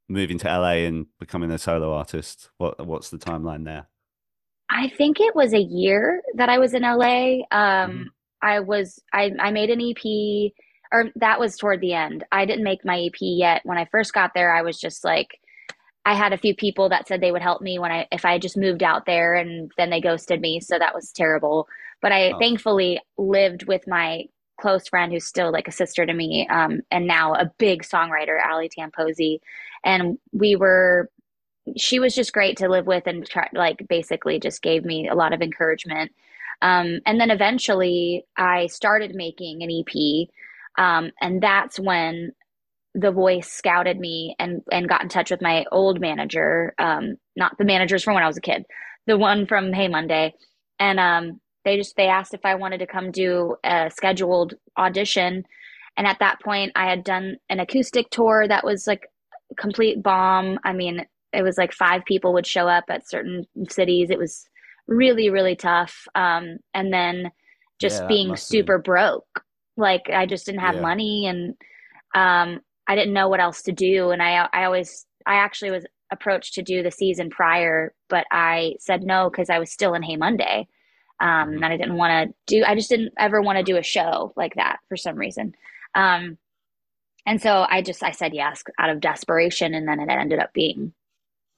[0.09, 2.49] moving to LA and becoming a solo artist?
[2.57, 3.87] What what's the timeline there?
[4.69, 7.39] I think it was a year that I was in LA.
[7.51, 8.03] Um mm-hmm.
[8.41, 10.51] I was I I made an EP
[10.91, 12.23] or that was toward the end.
[12.31, 13.61] I didn't make my EP yet.
[13.65, 15.39] When I first got there, I was just like
[16.07, 18.39] I had a few people that said they would help me when I if I
[18.39, 21.67] just moved out there and then they ghosted me, so that was terrible.
[22.01, 22.39] But I oh.
[22.39, 24.23] thankfully lived with my
[24.57, 28.37] close friend who's still like a sister to me, um, and now a big songwriter,
[28.49, 29.39] Ali Tamposi,
[29.83, 31.11] and we were.
[31.75, 35.15] She was just great to live with, and try, like basically just gave me a
[35.15, 36.13] lot of encouragement.
[36.61, 40.29] Um, and then eventually, I started making an EP,
[40.81, 42.31] um, and that's when
[42.99, 47.55] the voice scouted me and and got in touch with my old manager um not
[47.59, 48.65] the managers from when i was a kid
[49.07, 50.33] the one from hey monday.
[50.79, 55.43] And um they just they asked if i wanted to come do a scheduled audition.
[55.95, 59.07] And at that point i had done an acoustic tour that was like
[59.57, 60.59] complete bomb.
[60.63, 64.09] I mean it was like five people would show up at certain cities.
[64.09, 64.45] It was
[64.87, 66.07] really really tough.
[66.13, 67.31] Um and then
[67.79, 69.43] just yeah, being super broke
[69.79, 70.81] like i just didn't have yeah.
[70.81, 71.53] money and
[72.15, 74.11] um I didn't know what else to do.
[74.11, 78.75] And I, I always, I actually was approached to do the season prior, but I
[78.79, 80.67] said no because I was still in Hey Monday.
[81.19, 81.63] Um, mm-hmm.
[81.63, 84.33] and I didn't want to do, I just didn't ever want to do a show
[84.35, 85.53] like that for some reason.
[85.95, 86.37] Um,
[87.25, 89.73] and so I just, I said yes out of desperation.
[89.73, 90.93] And then it ended up being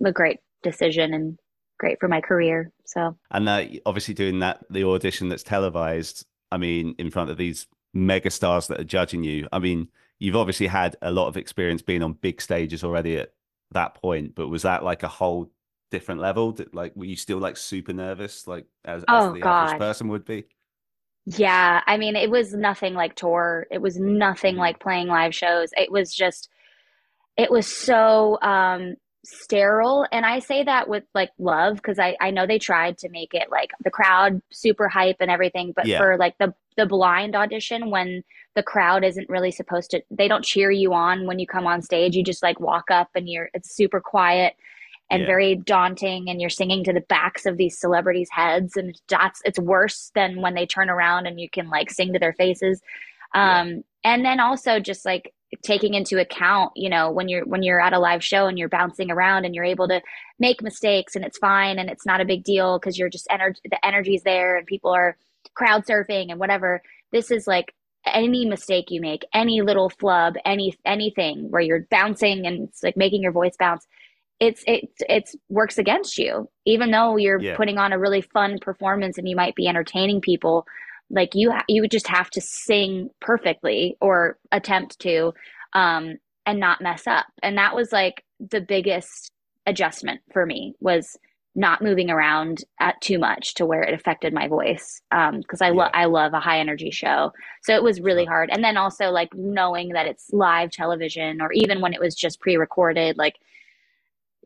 [0.03, 1.37] a great decision and
[1.77, 2.71] great for my career.
[2.85, 7.37] So, and uh, obviously doing that, the audition that's televised, I mean, in front of
[7.37, 11.37] these mega stars that are judging you, I mean, you've obviously had a lot of
[11.37, 13.33] experience being on big stages already at
[13.71, 15.49] that point, but was that like a whole
[15.91, 16.51] different level?
[16.51, 19.65] Did, like, were you still like super nervous, like as, oh, as the God.
[19.65, 20.45] average person would be?
[21.25, 23.67] Yeah, I mean, it was nothing like tour.
[23.71, 24.61] It was nothing mm-hmm.
[24.61, 25.69] like playing live shows.
[25.77, 26.49] It was just,
[27.37, 30.05] it was so um, sterile.
[30.11, 33.33] And I say that with like love because I I know they tried to make
[33.33, 35.99] it like the crowd super hype and everything, but yeah.
[35.99, 38.23] for like the the blind audition when
[38.55, 41.81] the crowd isn't really supposed to they don't cheer you on when you come on
[41.81, 44.53] stage you just like walk up and you're it's super quiet
[45.11, 45.27] and yeah.
[45.27, 49.59] very daunting and you're singing to the backs of these celebrities heads and that's it's
[49.59, 52.81] worse than when they turn around and you can like sing to their faces
[53.35, 53.75] um yeah.
[54.05, 57.91] and then also just like taking into account you know when you're when you're at
[57.91, 60.01] a live show and you're bouncing around and you're able to
[60.39, 63.59] make mistakes and it's fine and it's not a big deal because you're just energy
[63.69, 65.17] the energy's there and people are
[65.55, 66.81] crowd surfing and whatever.
[67.11, 67.73] This is like
[68.05, 72.97] any mistake you make, any little flub, any anything where you're bouncing and it's like
[72.97, 73.85] making your voice bounce,
[74.39, 76.49] it's it it's works against you.
[76.65, 77.55] Even though you're yeah.
[77.55, 80.65] putting on a really fun performance and you might be entertaining people,
[81.09, 85.33] like you ha- you would just have to sing perfectly or attempt to
[85.73, 87.27] um and not mess up.
[87.43, 89.31] And that was like the biggest
[89.65, 91.17] adjustment for me was
[91.59, 95.69] not moving around at too much to where it affected my voice because um, I
[95.71, 97.33] love I love a high energy show.
[97.63, 98.49] So it was really hard.
[98.49, 102.39] And then also like knowing that it's live television or even when it was just
[102.39, 103.35] pre-recorded like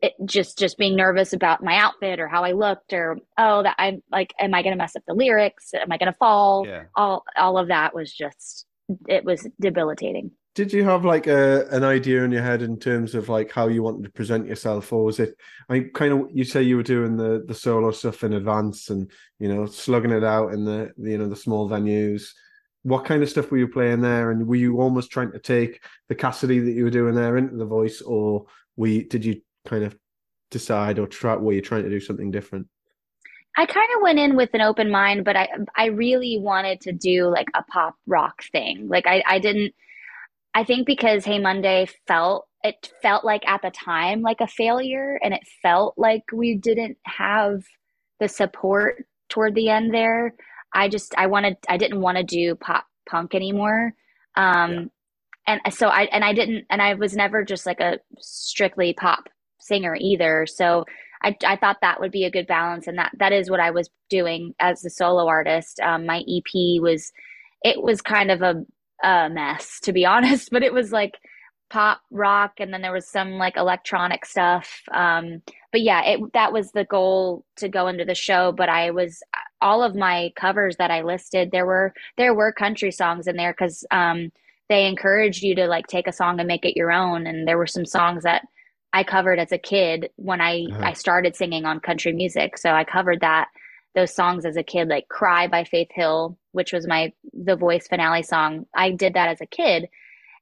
[0.02, 3.76] it just just being nervous about my outfit or how I looked or oh that
[3.78, 5.72] I'm like am I going to mess up the lyrics?
[5.72, 6.66] Am I going to fall?
[6.66, 6.82] Yeah.
[6.96, 8.66] All all of that was just
[9.08, 13.14] it was debilitating did you have like a an idea in your head in terms
[13.14, 15.36] of like how you wanted to present yourself or was it
[15.68, 19.10] i kind of you say you were doing the the solo stuff in advance and
[19.38, 22.30] you know slugging it out in the you know the small venues.
[22.82, 24.30] What kind of stuff were you playing there?
[24.30, 27.56] And were you almost trying to take the Cassadee that you were doing there into
[27.56, 29.96] the voice or we did you kind of
[30.50, 32.68] decide or try were you trying to do something different?
[33.56, 36.92] I kind of went in with an open mind, but I I really wanted to
[36.92, 38.88] do like a pop rock thing.
[38.88, 39.74] Like I I didn't
[40.54, 45.18] I think because Hey Monday felt it felt like at the time like a failure
[45.22, 47.62] and it felt like we didn't have
[48.20, 50.34] the support toward the end there.
[50.74, 53.92] I just I wanted I didn't want to do pop punk anymore.
[54.36, 54.90] Um
[55.46, 55.58] yeah.
[55.64, 59.28] and so I and I didn't and I was never just like a strictly pop
[59.60, 60.46] singer either.
[60.46, 60.84] So
[61.22, 63.70] I, I thought that would be a good balance and that that is what I
[63.70, 65.80] was doing as a solo artist.
[65.80, 67.12] Um, my EP was
[67.62, 68.64] it was kind of a
[69.02, 71.14] a mess to be honest but it was like
[71.70, 76.52] pop rock and then there was some like electronic stuff um but yeah it that
[76.52, 79.22] was the goal to go into the show but i was
[79.60, 83.52] all of my covers that i listed there were there were country songs in there
[83.52, 84.30] because um
[84.68, 87.58] they encouraged you to like take a song and make it your own and there
[87.58, 88.42] were some songs that
[88.92, 90.82] i covered as a kid when i Uh-huh.
[90.82, 93.48] i started singing on country music so i covered that
[93.94, 97.86] those songs as a kid like cry by faith hill which was my the voice
[97.88, 99.88] finale song i did that as a kid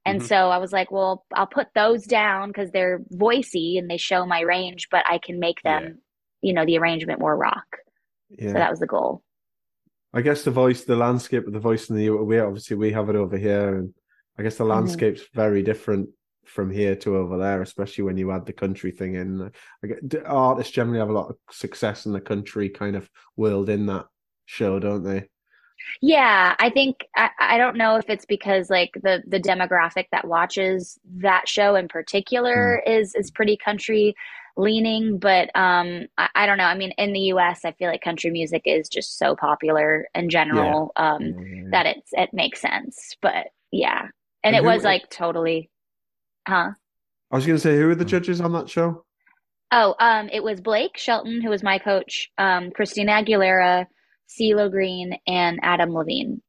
[0.05, 0.27] and Mhm.
[0.27, 4.27] so I was like, well, I'll put those down because they're voicey and they show
[4.27, 5.91] my range, but I can make them, Yeah.
[6.49, 7.69] you know, the arrangement more rock.
[8.31, 8.49] Yeah.
[8.49, 9.23] So that was the goal.
[10.12, 13.11] I guess the voice, the landscape of the voice in the we obviously we have
[13.11, 13.95] it over here, and
[14.37, 14.73] I guess the Mm-hmm.
[14.73, 16.09] landscape's very different
[16.45, 19.51] from here to over there, especially when you add the country thing in.
[19.83, 23.69] I get, artists generally have a lot of success in the country kind of world
[23.69, 24.07] in that
[24.47, 25.29] show, don't they?
[26.01, 30.27] Yeah, I think I, I don't know if it's because like the the demographic that
[30.27, 34.15] watches that show in particular is is pretty country
[34.57, 36.65] leaning, but um I, I don't know.
[36.65, 40.29] I mean, in the US, I feel like country music is just so popular in
[40.31, 41.35] general um
[41.71, 43.17] that it's it makes sense.
[43.23, 44.09] But yeah.
[44.45, 45.71] And And it who- was like totally
[46.47, 46.73] huh?
[47.31, 48.09] I was going to say, who were the Hmm.
[48.11, 49.05] judges on that show?
[49.73, 53.87] Oh, um, it was Blake Shelton, who was my coach, um, Christina Aguilera,
[54.29, 56.43] CeeLo Green, and Adam Levine.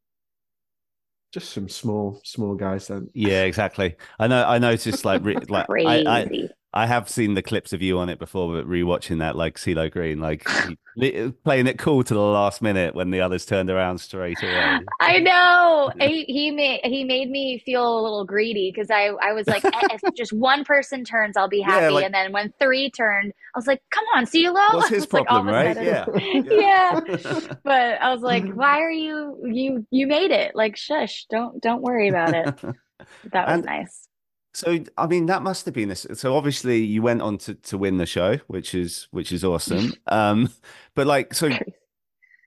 [1.33, 3.09] Just some small, small guys then.
[3.13, 3.95] Yeah, exactly.
[4.19, 4.45] I know.
[4.45, 6.05] I noticed like re- like Crazy.
[6.05, 6.29] I, I
[6.75, 9.91] I have seen the clips of you on it before, but rewatching that like CeeLo
[9.91, 10.43] Green, like
[11.43, 14.79] playing it cool to the last minute when the others turned around straight away.
[14.99, 19.33] I know he he made he made me feel a little greedy because I I
[19.33, 21.93] was like, "Eh, if just one person turns, I'll be Yeah, happy.
[21.93, 24.73] like- and then when three turned, I was like, come on, CeeLo.
[24.73, 25.75] What's his It's like problem, right?
[25.75, 26.99] sudden- Yeah.
[27.03, 27.39] Yeah.
[27.63, 30.55] But I was like, why are you you you made it?
[30.55, 32.45] Like, shush, don't don't worry about it.
[33.31, 34.07] That was And- nice.
[34.53, 36.35] So I mean, that must have been a, so.
[36.35, 39.93] Obviously, you went on to, to win the show, which is which is awesome.
[40.07, 40.49] Um,
[40.95, 41.49] but like, so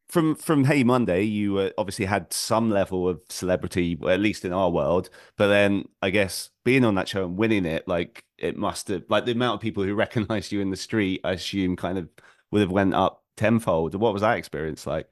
[0.09, 4.53] from from Hey Monday, you uh, obviously had some level of celebrity, at least in
[4.53, 5.11] our world.
[5.37, 9.05] But then, I guess being on that show and winning it, like it must have,
[9.09, 12.09] like the amount of people who recognized you in the street, I assume, kind of
[12.53, 13.95] would have went up tenfold.
[13.97, 15.09] What was that experience like?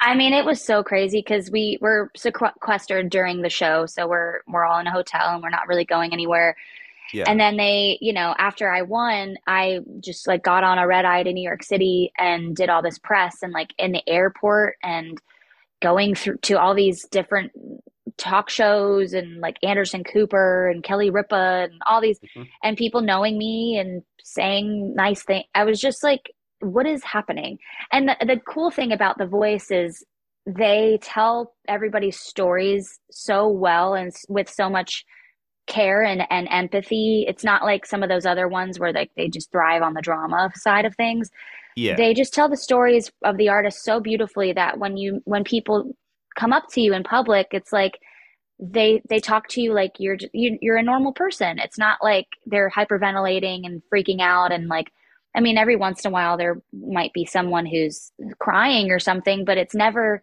[0.00, 4.40] I mean, it was so crazy because we were sequestered during the show, so we're
[4.46, 6.56] we're all in a hotel and we're not really going anywhere.
[7.12, 10.86] Yeah, And then they, you know, after I won, I just like got on a
[10.86, 14.02] red eye to New York City and did all this press and like in the
[14.08, 15.18] airport and
[15.80, 17.52] going through to all these different
[18.16, 22.48] talk shows and like Anderson Cooper and Kelly Ripa and all these Mhm.
[22.62, 25.44] and people knowing me and saying nice things.
[25.54, 26.30] I was just like,
[26.64, 27.58] what is happening?
[27.92, 30.04] And the, the cool thing about The Voice is
[30.46, 35.04] they tell everybody's stories so well and with so much
[35.66, 37.24] care and, and empathy.
[37.26, 40.02] It's not like some of those other ones where like they just thrive on the
[40.02, 41.30] drama side of things.
[41.76, 45.44] yeah, They just tell the stories of the artist so beautifully that when you when
[45.44, 45.96] people
[46.38, 47.98] come up to you in public, it's like
[48.58, 51.58] they they talk to you like you're j- you, you're a normal person.
[51.58, 54.92] It's not like they're hyperventilating and freaking out and like
[55.34, 59.44] I mean every once in a while there might be someone who's crying or something,
[59.44, 60.22] but it's never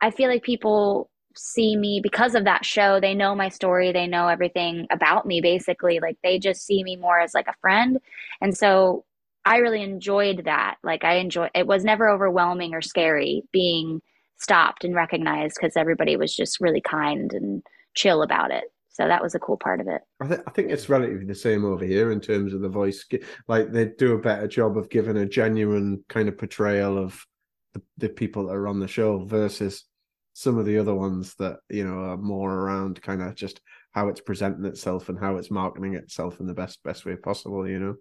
[0.00, 3.00] I feel like people see me because of that show.
[3.00, 6.00] They know my story, they know everything about me basically.
[6.00, 7.98] Like they just see me more as like a friend.
[8.40, 9.04] And so
[9.44, 10.76] I really enjoyed that.
[10.82, 14.02] Like I enjoy it was never overwhelming or scary being
[14.38, 17.62] stopped and recognized because everybody was just really kind and
[17.94, 18.64] chill about it.
[18.98, 20.02] So that was a cool part of it.
[20.20, 23.06] I, th- I think it's relatively the same over here in terms of the voice.
[23.46, 27.24] Like they do a better job of giving a genuine kind of portrayal of
[27.74, 29.84] the, the people that are on the show versus
[30.32, 33.60] some of the other ones that you know are more around kind of just
[33.92, 37.68] how it's presenting itself and how it's marketing itself in the best best way possible.
[37.68, 37.94] You know.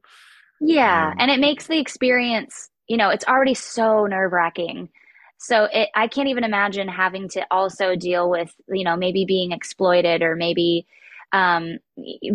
[0.60, 4.90] Yeah, Um, and it makes the experience, you know, it's already so nerve-wracking.
[5.38, 9.52] So it, I can't even imagine having to also deal with, you know, maybe being
[9.52, 10.88] exploited or maybe
[11.34, 11.80] um,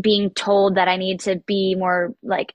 [0.00, 2.52] being told that I need to be more like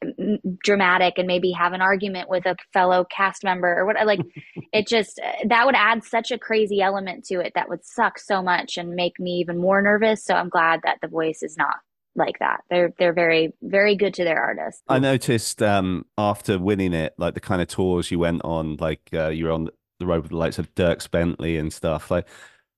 [0.64, 4.06] dramatic and maybe have an argument with a fellow cast member or what.
[4.06, 4.20] Like,
[4.74, 8.42] it just that would add such a crazy element to it that would suck so
[8.42, 10.24] much and make me even more nervous.
[10.24, 11.78] So I'm glad that The Voice is not
[12.16, 12.62] like that.
[12.70, 14.84] They're they're very very good to their artists.
[14.88, 19.10] I noticed um, after winning it, like the kind of tours you went on, like
[19.14, 19.70] uh, you were on
[20.00, 22.12] the road with the likes of Dierks Bentley and stuff.
[22.12, 22.28] Like,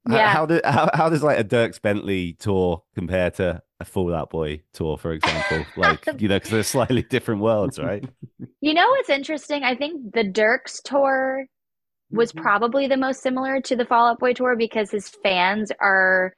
[0.05, 0.29] Yeah.
[0.29, 4.29] how, do, how how does like a Dierks Bentley tour compare to a Fall Out
[4.29, 5.65] Boy tour, for example?
[5.75, 8.03] like, you know, because they're slightly different worlds, right?
[8.61, 9.63] You know what's interesting?
[9.63, 11.45] I think the Dierks tour
[12.11, 12.41] was Mhm.
[12.41, 16.33] probably the most similar to the Fall Out Boy tour because his fans are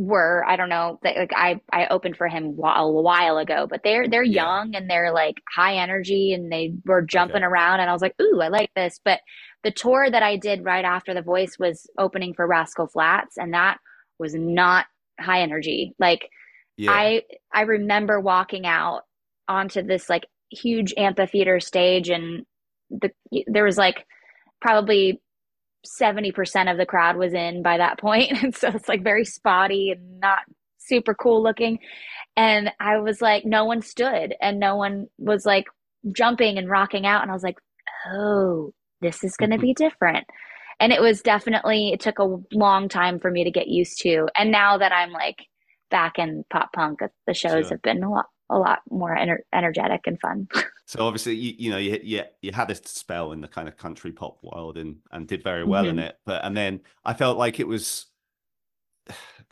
[0.00, 3.80] were I don't know that like I I opened for him a while ago, but
[3.82, 4.44] they're they're Yeah.
[4.44, 7.44] young and they're like high energy and they were jumping Okay.
[7.44, 9.00] around and I was like, ooh, I like this.
[9.04, 9.20] But
[9.64, 13.52] the tour that I did right after The Voice was opening for Rascal Flatts, and
[13.54, 13.78] that
[14.18, 14.86] was not
[15.20, 15.94] high energy.
[15.98, 16.28] Like
[16.76, 16.92] Yeah.
[16.92, 19.02] I I remember walking out
[19.48, 22.44] onto this like huge amphitheater stage and
[22.90, 23.10] the
[23.46, 24.06] there was like
[24.60, 25.20] probably
[26.00, 29.90] 70% of the crowd was in by that point and so it's like very spotty
[29.90, 30.40] and not
[30.78, 31.78] super cool looking
[32.36, 35.66] and I was like no one stood and no one was like
[36.12, 37.58] jumping and rocking out and I was like
[38.10, 40.26] oh this is going to be different
[40.80, 44.28] and it was definitely it took a long time for me to get used to
[44.36, 45.46] and now that I'm like
[45.90, 47.70] back in pop punk the shows Sure.
[47.70, 50.48] have been a lot a lot more ener- energetic and fun
[50.86, 53.76] So obviously, you, you know, you, you you had this spell in the kind of
[53.76, 55.98] country pop world and and did very well in Mhm.
[55.98, 56.18] it.
[56.24, 58.06] But and then I felt like it was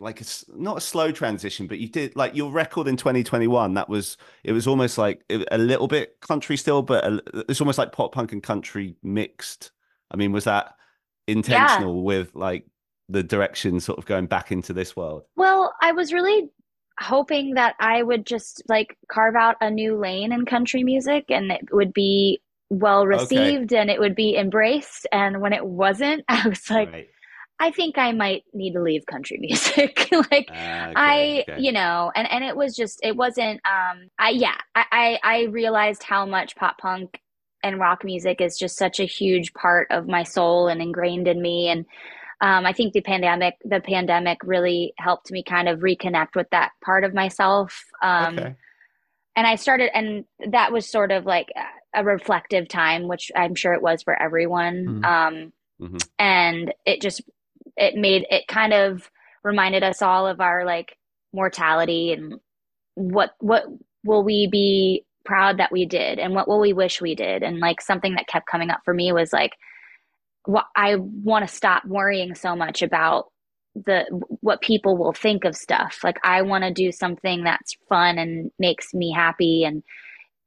[0.01, 3.75] like it's not a slow transition, but you did like your record in 2021.
[3.75, 7.79] That was it was almost like a little bit country still, but a, it's almost
[7.79, 9.73] like pop punk and country mixed.
[10.11, 10.75] I mean, was that
[11.27, 12.67] intentional with like
[13.09, 15.25] the direction sort of going back into this world?
[15.37, 16.51] Well, I was really
[16.99, 21.53] hoping that I would just like carve out a new lane in country music and
[21.53, 22.41] it would be
[22.71, 25.07] well received and it would be embraced.
[25.13, 27.09] And when it wasn't, I was like, Right.
[27.59, 30.09] I think I might need to leave country music.
[30.31, 31.61] like, Ah, okay, I, okay.
[31.61, 35.43] you know, and, and it was just, it wasn't, um, I, yeah, I, I, I
[35.45, 37.19] realized how much pop punk
[37.63, 41.41] and rock music is just such a huge part of my soul and ingrained in
[41.41, 41.69] me.
[41.69, 41.87] And,
[42.43, 46.73] um, I think the pandemic, the pandemic really helped me kind of reconnect with that
[46.85, 47.83] part of myself.
[48.03, 48.55] Um, okay.
[49.35, 51.49] and I started, and that was sort of like
[51.95, 55.01] a reflective time, which I'm sure it was for everyone.
[55.03, 55.05] Mm.
[55.07, 56.07] Um, Mhm.
[56.19, 57.21] and it just,
[57.77, 59.11] it made, it kind of
[59.45, 60.97] reminded us all of our like
[61.33, 62.35] mortality and
[62.95, 63.65] what, what
[64.05, 67.43] will we be proud that we did and what will we wish we did?
[67.43, 69.53] And like something that kept coming up for me was like,
[70.47, 73.27] what I want to stop worrying so much about
[73.75, 74.05] the
[74.41, 75.99] what people will think of stuff.
[76.03, 79.83] Like I want to do something that's fun and makes me happy and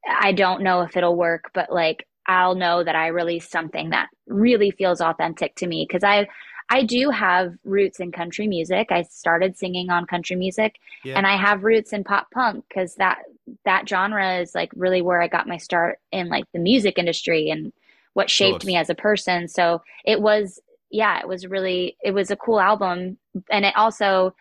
[0.08, 4.08] I don't know if it'll work, but like I'll know that I released something that
[4.28, 6.28] really feels authentic to me because I
[6.70, 8.92] I do have roots in country music.
[8.92, 11.16] I started singing on country music Yeah.
[11.18, 13.20] and I have roots in pop punk because that
[13.66, 17.50] that genre is like really where I got my start in like the music industry
[17.50, 17.74] and
[18.14, 19.48] what shaped me as a person.
[19.48, 20.60] So it was
[20.92, 23.18] yeah, it was really it was a cool album
[23.52, 24.36] and it also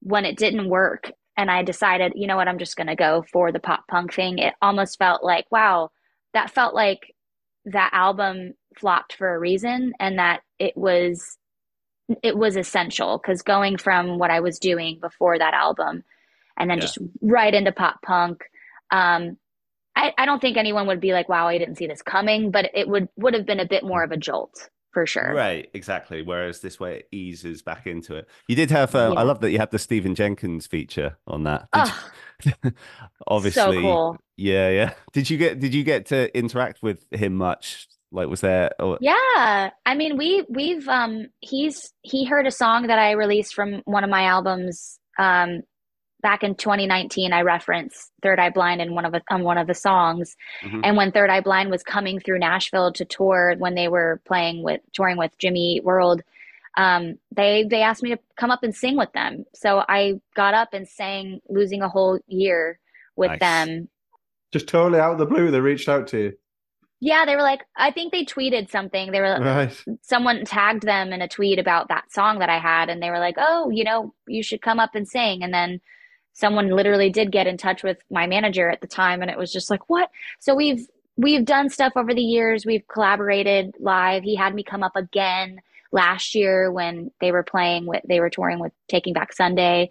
[0.00, 3.24] when it didn't work and I decided, you know what, I'm just going to go
[3.32, 4.38] for the pop punk thing.
[4.38, 5.90] It almost felt like, wow,
[6.34, 7.14] that felt like
[7.64, 11.38] that album flopped for a reason and that it was
[12.22, 16.04] it was essential because going from what I was doing before that album
[16.56, 16.82] and then Yeah.
[16.82, 18.44] just right into pop punk
[18.90, 19.36] um
[19.96, 22.70] I, I don't think anyone would be like, wow, I didn't see this coming, but
[22.72, 25.34] it would would have been a bit more of a jolt for sure.
[25.34, 26.22] Right, exactly.
[26.22, 28.28] Whereas this way it eases back into it.
[28.46, 31.68] You did have, uh, I love that you had the Stephan Jenkins feature on that.
[31.72, 32.08] Oh,
[32.44, 32.72] you-
[33.26, 34.16] obviously, so cool.
[34.36, 34.94] yeah, yeah.
[35.12, 37.88] Did you get did you get to interact with him much?
[38.10, 38.70] Like, was there?
[38.80, 43.54] Or, Yeah, I mean, we we've um he's he heard a song that I released
[43.54, 45.62] from one of my albums um
[46.22, 47.32] back in 2019.
[47.32, 50.80] I referenced Third Eye Blind in one of the, on one of the songs, Mhm.
[50.84, 54.62] and when Third Eye Blind was coming through Nashville to tour when they were playing
[54.62, 56.22] with touring with Jimmy Eat World,
[56.78, 59.44] um they they asked me to come up and sing with them.
[59.54, 62.78] So I got up and sang "Losing a Whole Year"
[63.16, 63.40] with Nice.
[63.40, 63.88] them.
[64.50, 66.32] Just totally out of the blue, they reached out to you.
[67.00, 69.12] Yeah, they were like, I think they tweeted something.
[69.12, 69.84] They were Right.
[70.02, 73.20] someone tagged them in a tweet about that song that I had, and they were
[73.20, 75.80] like, "Oh, you know, you should come up and sing." And then
[76.32, 79.52] someone literally did get in touch with my manager at the time, and it was
[79.52, 80.86] just like, "What?" So we've
[81.16, 82.66] we've done stuff over the years.
[82.66, 84.22] We've collaborated live.
[84.24, 85.60] He had me come up again
[85.92, 89.90] last year when they were playing with they were touring with Taking Back Sunday,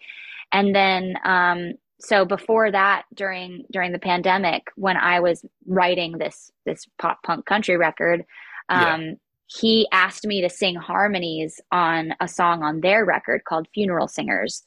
[0.51, 6.51] and then um, so before that, during during the pandemic, when I was writing this
[6.65, 8.25] this pop punk country record.
[8.69, 8.93] Yeah.
[8.95, 9.17] Um,
[9.47, 14.63] he asked me to sing harmonies on a song on their record called Funeral Singers.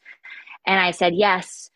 [0.67, 1.71] And I said, yes,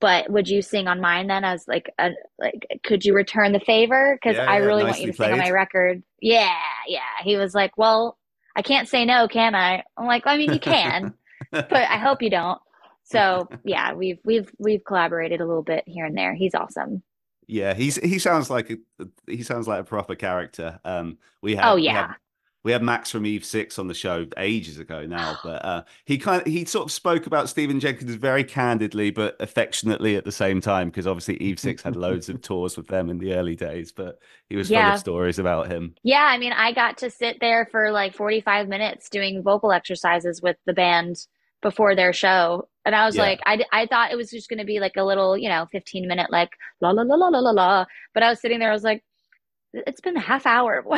[0.00, 3.60] but would you sing on mine then as like a, like, could you return the
[3.60, 4.18] favor?
[4.22, 6.02] Cause Yeah, I yeah, really want you to sing on my record.
[6.20, 6.56] Yeah.
[6.86, 7.00] Yeah.
[7.22, 8.16] He was like, well,
[8.56, 9.82] I can't say no, can I?
[9.96, 11.14] I'm like, I mean, you can,
[11.50, 12.60] but I hope you don't.
[13.04, 16.34] So yeah, we've, we've, we've collaborated a little bit here and there.
[16.34, 17.02] He's awesome.
[17.46, 18.76] Yeah, he's he sounds like a,
[19.26, 20.80] he sounds like a proper character.
[20.84, 22.14] Um, we had Oh, we yeah.
[22.62, 26.16] we had Max from Eve Six on the show ages ago now, but uh, he
[26.16, 30.32] kind of he sort of spoke about Stephan Jenkins very candidly but affectionately at the
[30.32, 33.56] same time because obviously Eve Six had loads of tours with them in the early
[33.56, 34.84] days, but he was Yeah.
[34.86, 35.96] full of stories about him.
[36.02, 40.40] Yeah, I mean, I got to sit there for like 45 minutes doing vocal exercises
[40.40, 41.16] with the band
[41.64, 42.68] before their show.
[42.86, 43.22] And I was Yeah.
[43.22, 45.66] like, I, I thought it was just going to be like a little, you know,
[45.72, 46.50] 15 minute, like
[46.80, 47.86] la la la la la la la.
[48.14, 49.02] But I was sitting there, I was like,
[49.72, 50.84] it's been a half hour.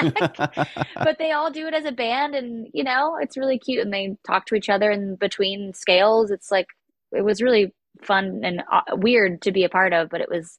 [0.00, 0.76] What the heck?
[1.02, 3.80] but they all do it as a band and, you know, it's really cute.
[3.84, 6.32] And they talk to each other in between scales.
[6.32, 6.66] It's like,
[7.12, 7.72] it was really
[8.02, 10.58] fun and uh, weird to be a part of, but it was,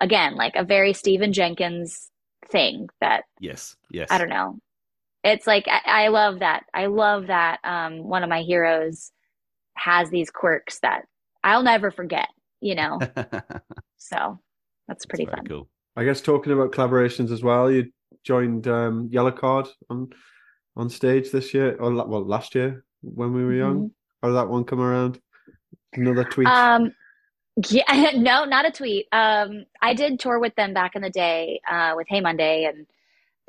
[0.00, 2.10] again, like a very Stephan Jenkins
[2.50, 4.08] thing that yes, yes.
[4.10, 4.58] I don't know.
[5.26, 6.64] It's like I, I love that.
[6.72, 9.10] I love that um, one of my heroes
[9.74, 11.02] has these quirks that
[11.42, 12.28] I'll never forget.
[12.60, 12.98] You know,
[13.96, 14.38] so
[14.88, 15.46] that's pretty Very fun.
[15.46, 15.68] cool.
[15.96, 17.90] I guess talking about collaborations as well, you
[18.24, 20.10] joined um, Yellowcard on
[20.76, 23.90] on stage this year, or well, last year when we were young.
[24.22, 25.20] How did that one come around?
[25.92, 26.48] Another tweet.
[26.48, 26.92] Um,
[27.70, 29.06] yeah, no, not a tweet.
[29.12, 32.86] Um, I did tour with them back in the day uh, with Hey Monday, and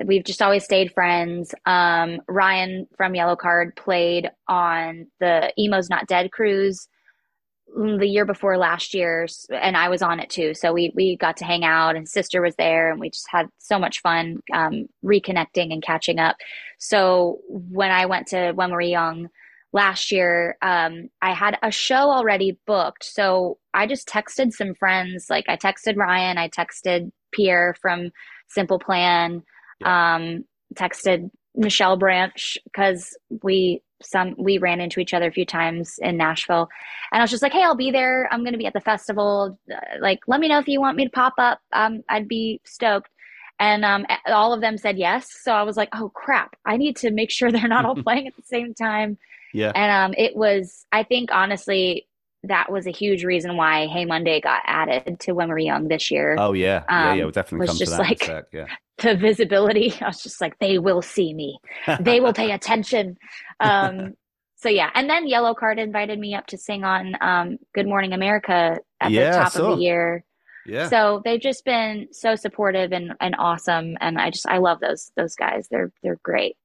[0.04, 1.54] we've just always stayed friends.
[1.66, 6.88] Um, Ryan from Yellowcard played on the Emo's Not Dead cruise
[7.76, 10.54] the year before last year, s- and I was on it too.
[10.54, 13.46] So we we got to hang out, and Sister was there, and we just had
[13.58, 16.36] so much fun um, reconnecting and catching up.
[16.78, 19.28] So when I went to When We Were Young
[19.72, 23.04] last year, um, I had a show already booked.
[23.04, 25.26] So I just texted some friends.
[25.28, 28.10] Like I texted Ryan, I texted Pierre from
[28.48, 29.42] Simple Plan,
[29.84, 35.98] um, texted Michelle Branch because we some we ran into each other a few times
[36.00, 36.68] in Nashville,
[37.12, 38.28] and I was just like, "Hey, I'll be there.
[38.30, 39.58] I'm going to be at the festival.
[39.70, 41.60] Uh, Like, let me know if you want me to pop up.
[41.72, 43.10] Um, I'd be stoked."
[43.60, 45.28] And um, all of them said yes.
[45.42, 46.54] So I was like, "Oh crap!
[46.64, 49.18] I need to make sure they're not all playing at the same time."
[49.52, 49.72] Yeah.
[49.74, 52.06] And um, it was, I think, honestly,
[52.44, 55.88] that was a huge reason why Hey Monday got added to When We Were Young
[55.88, 56.36] this year.
[56.38, 57.10] Oh yeah, yeah, yeah.
[57.12, 58.44] Um, We'll definitely was come to just that like- in a sec.
[58.52, 58.66] Yeah.
[59.00, 61.60] The visibility, I was just like, they will see me.
[62.00, 63.16] They will pay attention.
[63.60, 64.14] Um,
[64.56, 68.78] so yeah, and then Yellowcard invited me up to sing on um, Good Morning America
[69.00, 70.24] at Yeah, the top of the year.
[70.66, 70.88] yeah.
[70.88, 75.12] So they've just been so supportive and, and awesome, and I just I love those
[75.16, 75.68] those guys.
[75.70, 76.56] They're they're great.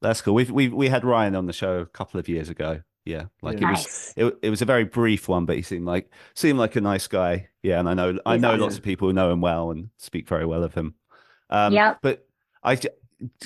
[0.00, 0.34] That's cool.
[0.34, 2.82] We've we we had Ryan on the show a couple of years ago.
[3.10, 3.68] Yeah, like Yeah.
[3.68, 6.76] it was it, it was a very brief one, but he seemed like seemed like
[6.76, 7.48] a nice guy.
[7.62, 10.28] Yeah, and I know I know lots of people who know him well and speak
[10.28, 10.94] very well of him.
[11.50, 11.98] Um, Yep.
[12.02, 12.26] But
[12.62, 12.76] I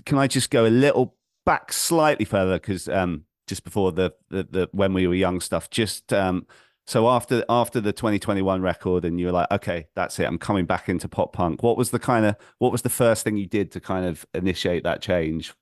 [0.05, 4.47] can I just go a little back slightly further because um, just before the, the
[4.51, 6.47] the when we were young stuff, just um,
[6.87, 10.67] so after after the 2021 record, and you were like, okay, that's it, I'm coming
[10.67, 11.63] back into pop punk.
[11.63, 14.27] What was the kind of what was the first thing you did to kind of
[14.35, 15.55] initiate that change?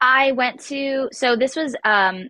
[0.00, 2.28] I went to so this was um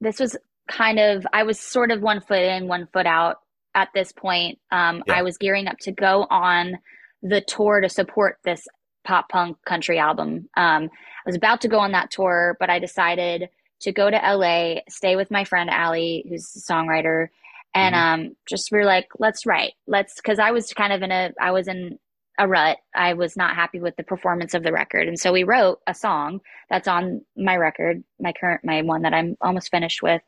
[0.00, 0.36] this was
[0.70, 3.38] kind of I was sort of one foot in, one foot out
[3.74, 4.58] at this point.
[4.70, 5.14] Um Yeah.
[5.14, 6.78] I was gearing up to go on
[7.22, 8.66] the tour to support this
[9.04, 10.48] pop punk country album.
[10.56, 13.48] Um I was about to go on that tour, but I decided
[13.80, 17.28] to go to LA, stay with my friend Allie, who's a songwriter,
[17.74, 19.74] and um just we are like, let's write.
[19.86, 21.98] Let's because I was kind of in a I was in
[22.38, 22.78] a rut.
[22.94, 25.08] I was not happy with the performance of the record.
[25.08, 29.14] And so we wrote a song that's on my record, my current, my one that
[29.14, 30.22] I'm almost finished with.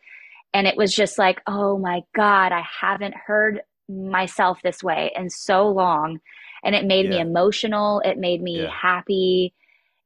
[0.53, 5.31] And it was just like, oh my God, I haven't heard myself this way in
[5.31, 6.19] so long.
[6.65, 8.01] And it made me emotional.
[8.01, 8.71] It made me Yeah.
[8.71, 9.55] happy.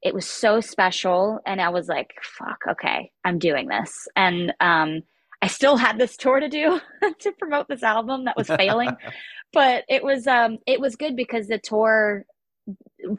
[0.02, 1.40] It was so special.
[1.46, 4.06] And I was like, fuck, okay, I'm doing this.
[4.14, 5.02] And um,
[5.44, 6.80] I still had this tour to do
[7.18, 8.96] to promote this album that was failing
[9.52, 12.24] but it was um it was good because the tour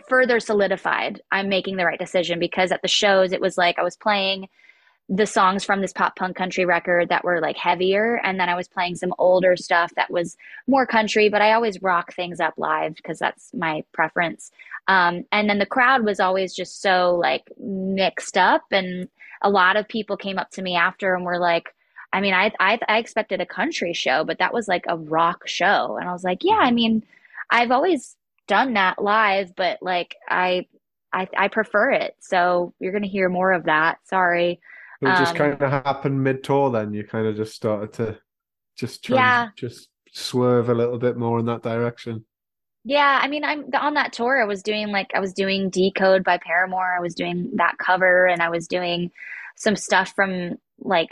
[0.09, 3.84] further solidified I'm making the right decision because at the shows it was like I
[3.84, 4.49] was playing
[5.07, 8.55] the songs from this pop punk country record that were like heavier and then I
[8.55, 10.36] was playing some older stuff that was
[10.67, 14.49] more country but I always rock things up live because that's my preference.
[14.88, 19.09] Um and then the crowd was always just so like mixed up and
[19.43, 21.76] a lot of people came up to me after and were like
[22.13, 25.47] I mean, I, I I expected a country show, but that was like a rock
[25.47, 27.03] show, and I was like, yeah, I mean,
[27.49, 28.15] I've always
[28.47, 30.67] done that live, but like I
[31.11, 32.15] I I prefer it.
[32.19, 33.99] So you're gonna hear more of that.
[34.05, 34.59] Sorry.
[35.01, 36.71] it just um, kind of happened mid tour.
[36.71, 38.17] Then you kind of just started to
[38.77, 39.47] just trans- Yeah.
[39.55, 42.25] just swerve a little bit more in that direction.
[42.87, 44.39] Yeah, I mean, I'm on that tour.
[44.39, 46.95] I was doing like I was doing Decode by Paramore.
[46.95, 49.11] I was doing that cover, and I was doing
[49.55, 51.09] some stuff from like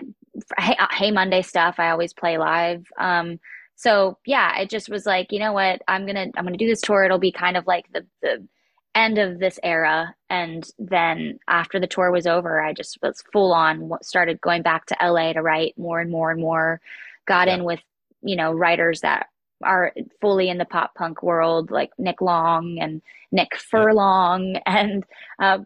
[0.58, 1.76] Hey, uh, hey Monday stuff.
[1.78, 2.86] I always play live.
[2.98, 3.40] Um,
[3.76, 5.82] so yeah, it just was like, you know what?
[5.88, 7.04] I'm gonna I'm gonna do this tour.
[7.04, 8.48] It'll be kind of like the the
[8.96, 13.52] end of this era and then after the tour was over i just was full
[13.54, 16.80] on started going back to la to write more and more and more
[17.26, 17.56] got yeah.
[17.56, 17.80] in with
[18.22, 19.28] you know writers that
[19.64, 24.62] are fully in the pop punk world like nick long and nick furlong yeah.
[24.68, 25.04] and
[25.40, 25.58] uh,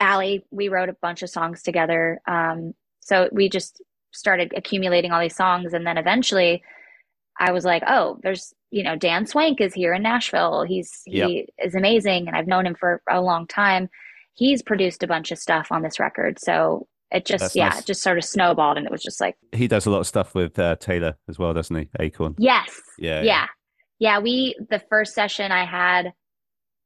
[0.00, 3.80] ali we wrote a bunch of songs together um, so we just
[4.16, 6.62] started accumulating all these songs and then eventually
[7.38, 10.62] I was like, oh, there's, you know, Dan Swank is here in Nashville.
[10.62, 11.28] He's, yep.
[11.28, 12.26] he is amazing.
[12.26, 13.88] And I've known him for a long time.
[14.34, 16.38] He's produced a bunch of stuff on this record.
[16.38, 17.80] So it just, That's yeah, nice.
[17.80, 18.78] it just sort of snowballed.
[18.78, 21.38] And it was just like, he does a lot of stuff with uh, Taylor as
[21.38, 21.88] well, doesn't he?
[22.00, 22.34] Acorn.
[22.38, 22.80] Yes.
[22.98, 23.22] Yeah, yeah.
[23.22, 23.46] Yeah.
[23.98, 24.18] Yeah.
[24.20, 26.12] We, the first session I had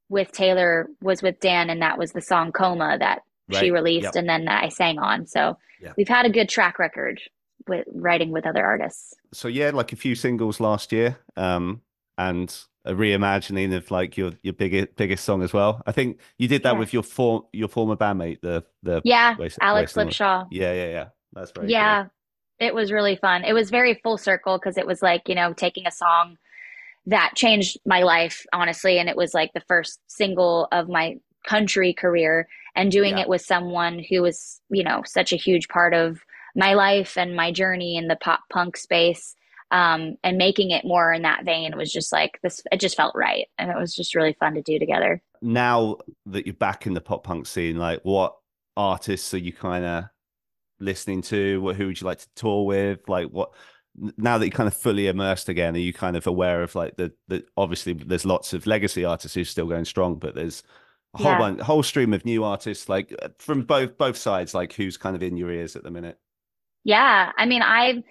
[0.09, 3.22] with Taylor was with Dan, and that was the song Coma that
[3.53, 3.61] right.
[3.61, 4.17] she released yep.
[4.17, 5.27] and then I sang on.
[5.27, 5.93] So yeah.
[5.97, 7.21] we've had a good track record
[7.69, 9.15] with writing with other artists.
[9.33, 11.83] So yeah, like a few singles last year, um,
[12.19, 15.83] and a reimagining of like your your biggest biggest song as well.
[15.87, 16.79] I think you did that yeah.
[16.79, 20.47] with your form your former bandmate, the the yeah Alex Lipshaw.
[20.51, 21.09] Yeah, yeah, yeah.
[21.33, 22.03] That's very yeah.
[22.03, 22.11] Cool.
[22.59, 23.45] It was really fun.
[23.45, 26.37] It was very full circle because it was like you know taking a song
[27.07, 31.93] that changed my life honestly, and it was like the first single of my country
[31.93, 33.23] career and doing yeah.
[33.23, 36.21] it with someone who was you know such a huge part of
[36.55, 39.35] my life and my journey in the pop punk space
[39.71, 43.14] um, and making it more in that vein was just like this it just felt
[43.14, 45.23] right and it was just really fun to do together.
[45.43, 48.37] Now that you're back in the pop punk scene like what
[48.77, 50.05] artists are you kind of
[50.81, 51.61] listening to?
[51.61, 53.09] What who would you like to tour with?
[53.09, 53.53] Like what
[54.16, 56.97] now that you're kind of fully immersed again are you kind of aware of like
[56.97, 60.62] the, the obviously there's lots of legacy artists who are still going strong but there's
[61.15, 61.39] a whole yeah.
[61.41, 65.23] one whole stream of new artists like from both both sides like who's kind of
[65.23, 66.19] in your ears at the minute
[66.85, 68.03] yeah, I mean, I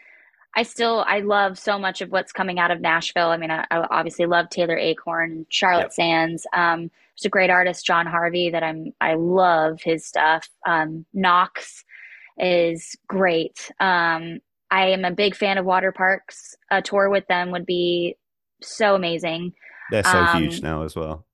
[0.56, 3.30] I still I love so much of what's coming out of Nashville.
[3.30, 5.94] I mean, I, I obviously love Taylor Acorn, Charlotte yep.
[5.94, 6.48] Sands.
[6.54, 10.48] Um, there's a great artist, John Harvey, that I'm I love his stuff.
[10.68, 11.84] Um, Knox
[12.38, 13.72] is great.
[13.80, 14.40] Um,
[14.72, 16.56] I am a big fan of Waterparks.
[16.70, 18.16] A tour with them would be
[18.62, 19.54] so amazing.
[19.90, 21.26] They're so um, huge now as well.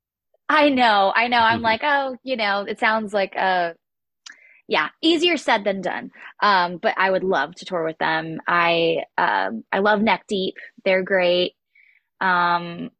[0.47, 1.39] I know, I know.
[1.39, 3.75] I'm like, oh, you know, it sounds like a
[4.67, 6.11] yeah, easier said than done.
[6.41, 8.39] Um, but I would love to tour with them.
[8.47, 10.55] I um, I love Neck Deep.
[10.83, 11.53] They're great.
[12.21, 12.91] Um,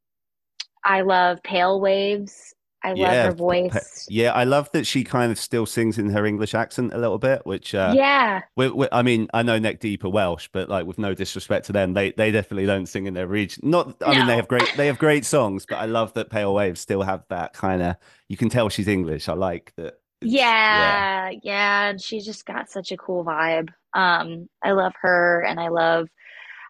[0.83, 2.54] I love Pale Waves.
[2.85, 4.05] I yeah, love her voice.
[4.07, 7.17] Yeah, I love that she kind of still sings in her English accent a little
[7.17, 8.41] bit, which uh, yeah.
[8.55, 11.65] We, we, I mean, I know Neck Deep are Welsh, but like with no disrespect
[11.65, 13.69] to them, they they definitely don't sing in their region.
[13.69, 14.19] Not, I no.
[14.19, 17.01] mean, they have great they have great songs, but I love that Pale Waves still
[17.01, 17.95] have that kind of.
[18.29, 19.27] You can tell she's English.
[19.27, 23.69] I like that yeah, yeah, yeah, and she just got such a cool vibe.
[23.93, 26.07] Um, I love her, and I love,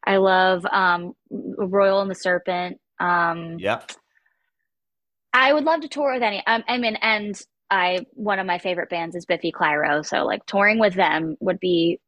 [0.06, 2.80] I love um, Royal and the Serpent.
[3.00, 3.82] Um, yeah,
[5.36, 6.46] I would love to tour with any.
[6.48, 10.46] Um, I mean, and I one of my favorite bands is Biffy Clyro, so like
[10.46, 12.00] touring with them would be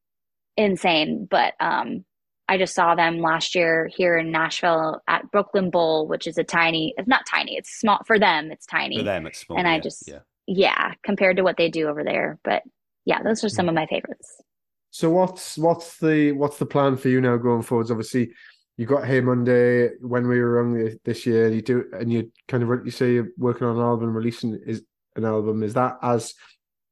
[0.56, 1.28] insane.
[1.30, 2.06] But um,
[2.48, 6.44] I just saw them last year here in Nashville at Brooklyn Bowl, which is a
[6.44, 6.94] tiny.
[6.98, 7.58] It's not tiny.
[7.58, 8.52] It's small for them.
[8.52, 8.98] It's tiny.
[8.98, 9.58] For them, it's small.
[9.60, 12.40] And yeah, I just yeah yeah, compared to what they do over there.
[12.44, 12.64] But
[13.06, 14.42] yeah, those are some of my favorites.
[14.90, 17.92] So what's what's the what's the plan for you now going forwards?
[17.92, 18.32] Obviously,
[18.78, 21.50] you got Hey Monday when we were young this year.
[21.50, 24.84] You do and you kind of you say you're working on an album, releasing is
[25.16, 25.64] an album.
[25.64, 26.34] Is that as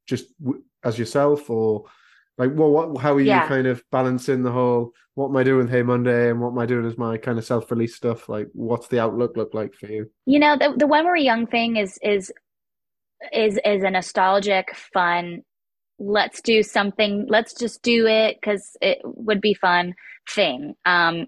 [0.06, 0.26] just
[0.84, 1.84] as yourself or
[2.38, 5.62] like well what how are you kind of balancing the whole what am i doing
[5.62, 8.46] with hey monday and what am i doing as my kind of self-release stuff like
[8.52, 11.76] what's the outlook look like for you you know the, the when we're young thing
[11.76, 12.30] is is
[13.32, 15.42] is is a nostalgic, fun.
[15.98, 17.26] Let's do something.
[17.28, 19.94] Let's just do it because it would be fun
[20.28, 20.74] thing.
[20.84, 21.26] Um,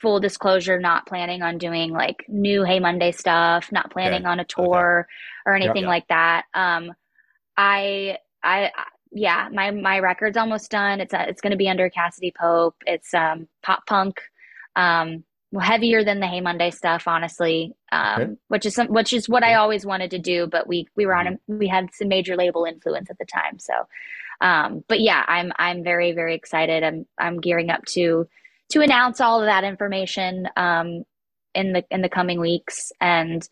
[0.00, 3.70] full disclosure, not planning on doing like new Hey Monday stuff.
[3.72, 4.28] Not planning okay.
[4.28, 5.50] on a tour okay.
[5.50, 5.88] or anything yep.
[5.88, 6.44] like that.
[6.54, 6.92] Um,
[7.56, 8.70] I I
[9.12, 11.00] yeah, my my record's almost done.
[11.00, 12.76] It's a, uh, it's going to be under Cassadee Pope.
[12.86, 14.20] It's um pop punk.
[14.74, 15.24] Um,
[15.58, 18.32] heavier than the Hey Monday stuff, honestly, um, okay.
[18.48, 20.46] which is some, which is what I always wanted to do.
[20.46, 21.58] But we we were on a, mm-hmm.
[21.58, 23.72] we had some major label influence at the time, so.
[24.40, 26.82] Um, but yeah, I'm I'm very very excited.
[26.82, 28.28] I'm I'm gearing up to
[28.70, 31.04] to announce all of that information um,
[31.54, 33.48] in the in the coming weeks, and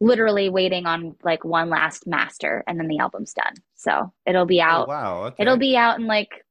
[0.00, 3.54] literally waiting on like one last master, and then the album's done.
[3.74, 4.86] So it'll be oh, out.
[4.86, 5.42] Oh, wow, okay.
[5.42, 6.44] it'll be out in like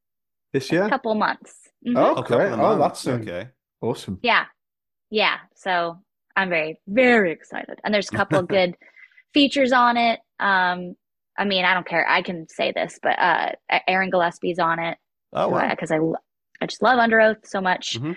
[0.51, 1.53] this year, a couple months.
[1.85, 1.97] Mm-hmm.
[1.97, 2.35] Oh, okay.
[2.35, 3.49] Oh, that's okay.
[3.81, 4.19] Awesome.
[4.21, 4.45] Yeah,
[5.13, 5.99] yeah, so
[6.35, 7.79] I'm very, very excited.
[7.83, 8.75] And there's a couple of good
[9.31, 10.19] features on it.
[10.39, 10.95] Um,
[11.37, 12.07] I mean, I don't care.
[12.09, 13.51] I can say this, but uh,
[13.87, 14.97] Aaron Gillespie's on it.
[15.31, 15.69] Oh, wow.
[15.69, 15.99] Because I,
[16.61, 17.95] I just love Underoath so much.
[17.99, 18.13] Mm-hmm.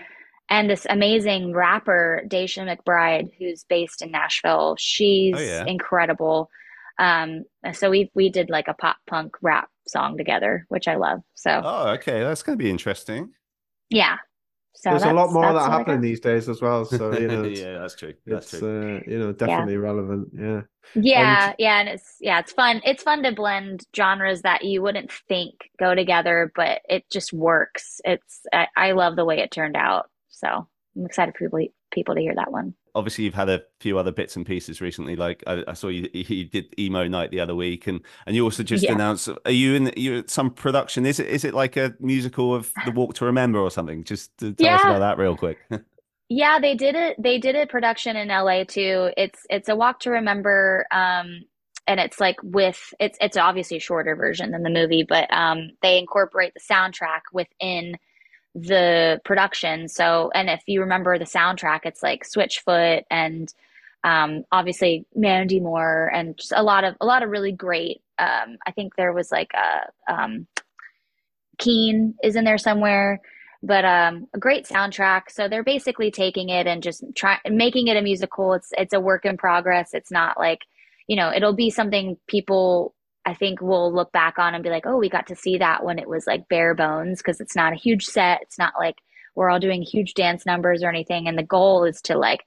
[0.49, 4.77] and this amazing rapper Daisha McBride, who's based in Nashville.
[4.79, 5.65] She's Oh, yeah.
[5.67, 6.49] incredible.
[6.99, 11.21] Um, so we we did like a pop punk rap song together, which I love.
[11.35, 12.21] So Oh, okay.
[12.21, 13.33] That's going to be interesting.
[13.91, 14.17] yeah,
[14.77, 16.85] so There's a lot more of that happening these days as well.
[16.85, 18.15] So you know, yeah, that's true.
[18.27, 18.99] That's it's true.
[18.99, 20.29] uh, you know definitely relevant.
[20.39, 20.63] Yeah.
[20.95, 22.81] Yeah, yeah, and it's yeah, it's fun.
[22.85, 28.01] It's fun to blend genres that you wouldn't think go together, but it just works.
[28.05, 30.11] It's I, I love the way it turned out.
[30.29, 32.75] So I'm excited for people people to hear that one.
[32.97, 35.17] Obviously, you've had a few other bits and pieces recently.
[35.17, 38.45] Like I, I saw you, you did emo night the other week, and and you
[38.45, 38.93] also just Yeah.
[38.95, 39.29] announced.
[39.45, 41.07] Are you in you some production?
[41.07, 44.05] Is it is it like a musical of the Walk to Remember or something?
[44.05, 45.61] Just to tell us about that real quick.
[46.29, 47.17] Yeah, they did it.
[47.23, 49.11] They did a production in LA too.
[49.17, 51.43] It's it's a walk to remember, um,
[51.87, 55.71] and it's like with it's it's obviously a shorter version than the movie, but um,
[55.83, 57.97] they incorporate the soundtrack within
[58.57, 59.89] the production.
[59.89, 63.53] So, and if you remember the soundtrack, it's like Switchfoot and
[64.03, 68.03] um, obviously Mandy Moore and just a lot of a lot of really great.
[68.19, 70.47] Um, I think there was like a um,
[71.59, 73.21] Keen is in there somewhere
[73.63, 75.23] but um, a great soundtrack.
[75.31, 78.55] So they're basically taking it and just trying making it a musical.
[78.55, 79.91] It's it's a work in progress.
[79.93, 80.61] It's not like
[81.09, 82.95] you know it'll be something people
[83.27, 85.85] I think we'll look back on and be like, oh, we got to see that
[85.85, 88.39] when it was like bare bones because it's not a huge set.
[88.43, 88.97] It's not like
[89.35, 91.27] we're all doing huge dance numbers or anything.
[91.27, 92.45] And the goal is to like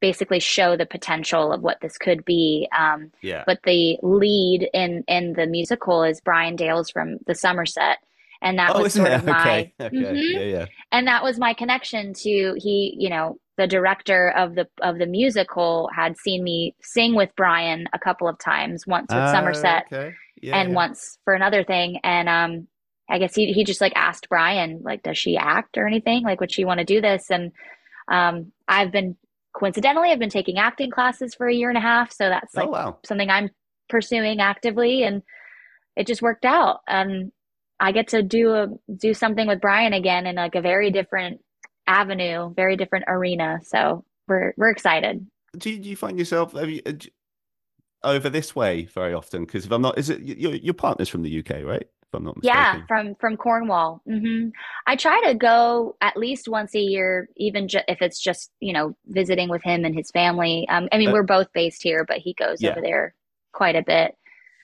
[0.00, 2.68] basically show the potential of what this could be.
[2.76, 3.44] Um, yeah.
[3.46, 7.98] but the lead in in the musical is Brian Dales from the Summer Set.
[8.42, 9.74] And that oh, was sort of my Okay.
[9.80, 9.96] Okay.
[9.96, 10.40] Mhm Yeah.
[10.40, 10.66] Yeah.
[10.90, 15.06] and that was my connection to he you know the director of the of the
[15.06, 19.54] musical had seen me sing with brian a couple of times once with Ah, Summer
[19.54, 20.14] Set Okay.
[20.42, 20.56] Yeah.
[20.58, 20.74] and yeah.
[20.74, 22.66] once for another thing and um
[23.08, 26.40] i guess he, he just like asked brian like does she act or anything like
[26.40, 27.52] would she want to do this and
[28.12, 29.16] um i've been
[29.58, 32.66] coincidentally i've been taking acting classes for a year and a half so that's like
[32.68, 32.98] oh wow.
[33.06, 33.48] something i'm
[33.88, 35.22] pursuing actively and
[35.96, 37.32] it just worked out and
[37.80, 38.66] i get to do a
[38.98, 41.40] do something with brian again in like a very different
[41.86, 45.26] avenue very different arena so we're we're excited
[45.58, 46.92] Do you, do you find yourself you, uh,
[48.04, 49.44] over this way very often?
[49.44, 51.82] Because if I'm not, is it your your partner's from the UK, right?
[51.82, 52.62] If I'm not mistaken.
[52.62, 54.48] yeah from from cornwall hmm
[54.86, 58.72] i try to go at least once a year even ju- if it's just you
[58.72, 62.04] know visiting with him and his family um i mean Uh, we're both based here
[62.06, 62.70] but he goes Yeah.
[62.70, 63.14] over there
[63.52, 64.14] quite a bit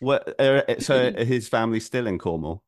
[0.01, 2.62] What, uh, so his family's still in Cornwall.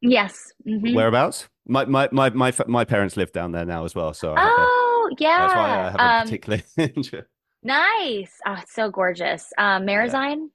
[0.00, 1.48] yes hmm Whereabouts?
[1.70, 4.54] My my my my my parents live down there now as well, so have a,
[4.58, 7.28] oh yeah that's why I have a um particular interest.
[7.62, 8.32] Nice.
[8.46, 9.52] Oh, it's so gorgeous.
[9.58, 10.48] Um, Marazion?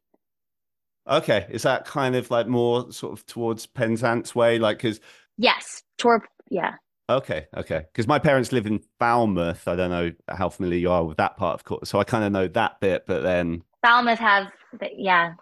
[1.08, 4.58] Okay, is that kind of like more sort of towards Penzance way?
[4.60, 5.00] Like, because
[5.38, 5.84] Yes.
[5.98, 6.24] Torp.
[6.50, 6.74] Yeah.
[7.10, 9.68] okay, okay, because my parents live in Falmouth.
[9.68, 12.24] I don't know how familiar you are with that part of course, so I kind
[12.24, 13.06] of know that bit.
[13.06, 14.48] But then, Falmouth have,
[14.96, 15.34] yeah.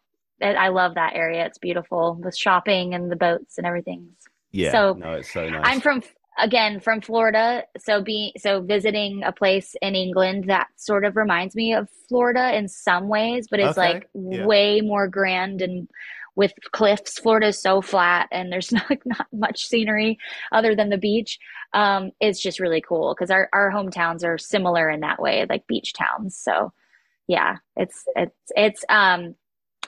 [0.41, 1.45] I I love that area.
[1.45, 4.09] It's beautiful with shopping and the boats and everything.
[4.53, 5.61] Yeah, So, no, it's so nice.
[5.65, 6.03] I'm from,
[6.39, 7.63] again, from Florida.
[7.79, 12.55] So being, so visiting a place in England that sort of reminds me of Florida
[12.55, 14.45] in some ways, but it's Okay, like yeah.
[14.45, 15.89] way more grand and
[16.35, 17.19] with cliffs.
[17.19, 20.17] Florida is so flat and there's not, not much scenery
[20.51, 21.39] other than the beach.
[21.73, 25.67] Um, it's just really cool because our, our hometowns are similar in that way, like
[25.67, 26.37] beach towns.
[26.37, 26.71] So
[27.27, 29.35] yeah, it's, it's, it's, um,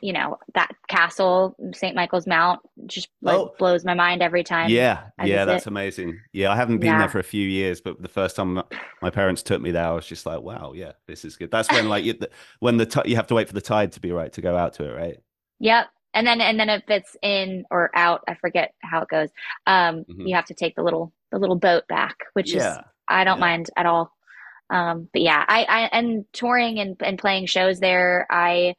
[0.02, 1.96] you know, that castle, St.
[1.96, 3.54] Michael's Mount, just like Oh.
[3.58, 4.70] blows my mind every time.
[4.70, 6.20] yeah, yeah, that's amazing.
[6.34, 7.00] Yeah, I haven't been Yeah.
[7.00, 8.62] there for a few years, but the first time
[9.02, 11.50] my parents took me there, I was just like, wow, yeah, this is good.
[11.52, 12.16] That's when like you,
[12.60, 14.58] when the ti- you have to wait for the tide to be right to go
[14.58, 15.18] out to it, right?
[15.60, 15.88] Yep.
[16.14, 19.30] And then and then if it's in or out, I forget how it goes.
[19.68, 20.28] Um, Mhm.
[20.30, 22.64] you have to take the little the little boat back, which is
[23.08, 23.41] I don't yeah.
[23.41, 24.12] mind at all.
[24.70, 28.76] Um, but yeah, I, I and touring and, and playing shows there, I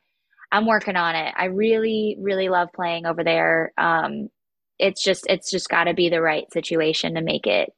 [0.53, 1.35] I'm working on it.
[1.37, 3.73] I really, really love playing over there.
[3.77, 4.29] Um,
[4.79, 7.71] it's just it's just gotta be the right situation to make it,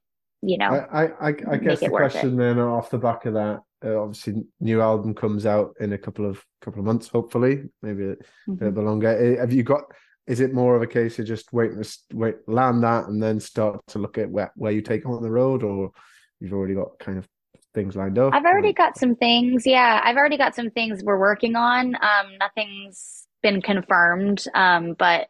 [0.42, 0.70] you know.
[0.70, 4.44] I, I, I, I guess the question then off the back of that, uh, obviously,
[4.60, 8.16] new album comes out in a couple of couple of months, hopefully, maybe a
[8.48, 8.74] Mhm.
[8.74, 9.08] bit longer.
[9.08, 9.84] Uh, Have you got?
[10.26, 13.40] Is it more of a case of just waiting to wait, land that, and then
[13.40, 15.92] start to look at where, where you take on the road, or
[16.40, 17.26] you've already got kind of
[17.74, 18.32] things lined up?
[18.34, 19.66] I've already got some things.
[19.66, 21.94] Yeah, I've already got some things we're working on.
[21.96, 24.44] Um, nothing's been confirmed.
[24.54, 25.28] Um, but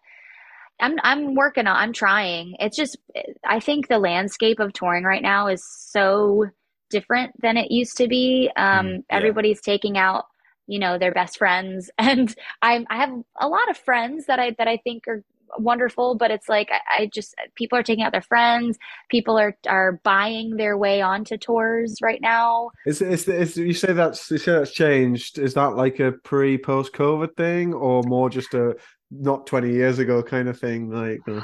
[0.81, 1.77] I'm I'm working on.
[1.77, 2.55] I'm trying.
[2.61, 2.97] It's just
[3.45, 6.47] I think the landscape of touring right now is so
[6.91, 8.51] different than it used to be.
[8.57, 9.17] Um, Mm, yeah.
[9.17, 10.27] everybody's taking out
[10.67, 13.11] you know their best friends, and I I have
[13.41, 15.25] a lot of friends that I that I think are
[15.59, 18.79] wonderful, but it's like I, I just people are taking out their friends.
[19.11, 22.71] People are are buying their way onto tours right now.
[22.87, 25.39] Is is, is you say that's you say that's changed?
[25.39, 28.77] Is that like a pre post COVID thing, or more just a
[29.11, 30.91] not twenty years ago kind of thing?
[30.91, 31.41] Like, uh...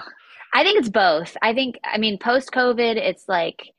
[0.53, 1.37] I think it's both.
[1.43, 3.75] I think I mean post COVID, it's like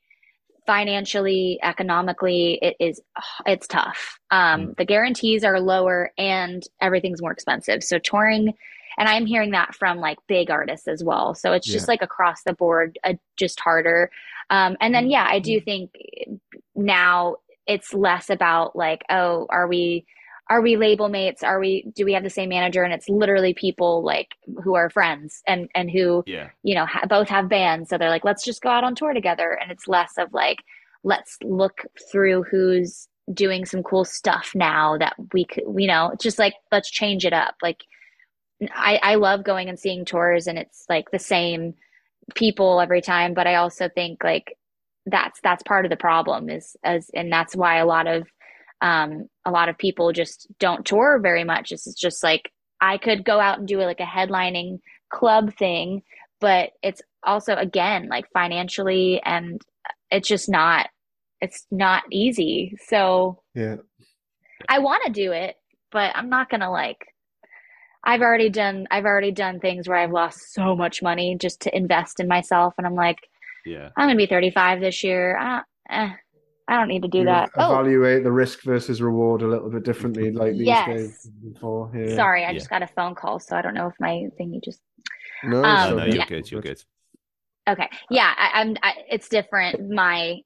[0.66, 3.00] financially, economically, it is
[3.46, 4.18] it's tough.
[4.30, 4.76] Um, mm.
[4.76, 7.82] The guarantees are lower and everything's more expensive.
[7.82, 8.52] So touring
[8.98, 11.34] and i'm hearing that from like big artists as well.
[11.34, 11.92] So it's just yeah.
[11.92, 14.10] like across the board uh, just harder.
[14.50, 15.64] Um, and then yeah i do mm-hmm.
[15.64, 15.90] think
[16.74, 17.36] now
[17.66, 20.06] it's less about like oh are we
[20.48, 21.42] are we label mates?
[21.42, 22.84] Are we do we have the same manager?
[22.84, 26.50] And it's literally people like who are friends and and who yeah.
[26.62, 27.90] you know ha- both have bands.
[27.90, 29.58] So they're like let's just go out on tour together.
[29.60, 30.58] And it's less of like
[31.02, 36.38] let's look through who's doing some cool stuff now that we could you know just
[36.38, 37.56] like let's change it up.
[37.60, 37.82] Like
[38.74, 41.74] I, I love going and seeing tours and it's like the same
[42.34, 44.56] people every time but i also think like
[45.06, 48.26] that's that's part of the problem is as and that's why a lot of
[48.80, 51.72] um a lot of people just don't tour very much.
[51.72, 52.50] It's just like
[52.80, 54.80] i could go out and do like a headlining
[55.10, 56.02] club thing
[56.40, 59.62] but it's also again like financially and
[60.10, 60.88] it's just not
[61.40, 62.76] it's not easy.
[62.86, 63.76] So yeah.
[64.68, 65.56] I want to do it
[65.92, 67.06] but i'm not gonna like
[68.06, 71.76] I've already done I've already done things where I've lost so much money just to
[71.76, 73.18] invest in myself, and I'm like,
[73.66, 75.36] yeah, I'm gonna be 35 this year.
[75.36, 76.10] I, eh,
[76.68, 77.50] I don't need to do you that.
[77.56, 77.72] Oh.
[77.72, 78.24] Evaluate oh.
[78.24, 80.86] the risk versus reward a little bit differently, like these yes.
[80.86, 81.90] days before.
[81.94, 82.14] Yeah.
[82.14, 82.54] Sorry, I yeah.
[82.54, 84.80] just got a phone call, so I don't know if my thingy just.
[85.42, 86.26] No, um, no, you're yeah.
[86.26, 86.50] good.
[86.50, 86.82] You're good.
[87.68, 88.76] Okay, yeah, I, am
[89.10, 89.90] It's different.
[89.90, 90.36] My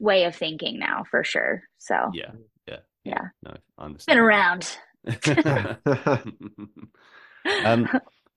[0.00, 1.64] way of thinking now, for sure.
[1.78, 2.10] So.
[2.14, 2.30] Yeah.
[2.68, 2.76] Yeah.
[3.04, 3.24] Yeah.
[3.42, 4.16] No, I understand.
[4.16, 4.78] Been around.
[7.64, 7.88] um,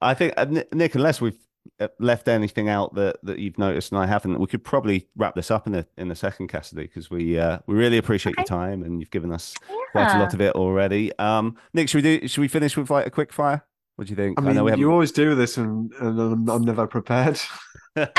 [0.01, 1.37] I think uh, Nick, unless we've
[1.79, 5.35] uh, left anything out that, that you've noticed and I haven't, we could probably wrap
[5.35, 8.41] this up in the in the second Cassadee because we uh, we really appreciate okay.
[8.41, 9.75] your time and you've given us yeah.
[9.91, 11.17] quite a lot of it already.
[11.19, 12.27] Um, Nick, should we do?
[12.27, 13.63] Should we finish with like a quick fire?
[13.95, 14.39] What do you think?
[14.39, 17.39] I mean, I know you always do this, and, and I'm, I'm never prepared.
[17.95, 18.15] like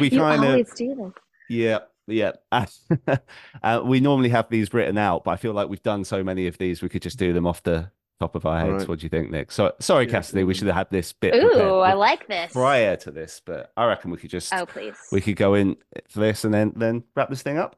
[0.00, 1.12] we kind of do this.
[1.50, 2.32] Yeah, yeah.
[3.62, 6.46] uh, we normally have these written out, but I feel like we've done so many
[6.46, 8.72] of these, we could just do them off the top of our heads.
[8.72, 8.88] Right.
[8.88, 9.52] What do you think, Nick?
[9.52, 11.34] So sorry, yeah, Cassadee, we should have had this bit.
[11.34, 12.52] Ooh, I like this.
[12.52, 14.52] Prior to this, but I reckon we could just.
[14.52, 14.96] Oh, please.
[15.12, 15.76] We could go in
[16.08, 17.76] for this and then then wrap this thing up.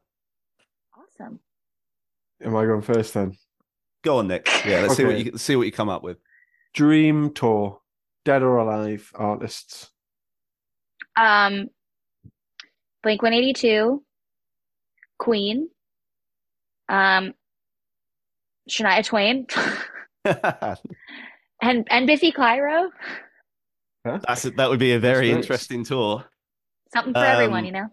[0.97, 1.39] Awesome.
[2.43, 3.37] Am I going first then?
[4.03, 4.47] Go on, Nick.
[4.65, 5.03] Yeah, let's okay.
[5.03, 6.17] see what you see what you come up with.
[6.73, 7.79] Dream tour,
[8.25, 9.91] dead or alive artists.
[11.15, 11.67] Um,
[13.03, 14.03] Blink One Eighty Two,
[15.21, 15.69] Queen,
[16.89, 17.33] um,
[18.69, 19.45] Shania Twain.
[20.25, 22.89] and and Biffy Clyro.
[24.05, 24.19] Huh?
[24.27, 26.25] That's that would be a very interesting tour.
[26.91, 27.87] Something for um, everyone, you know.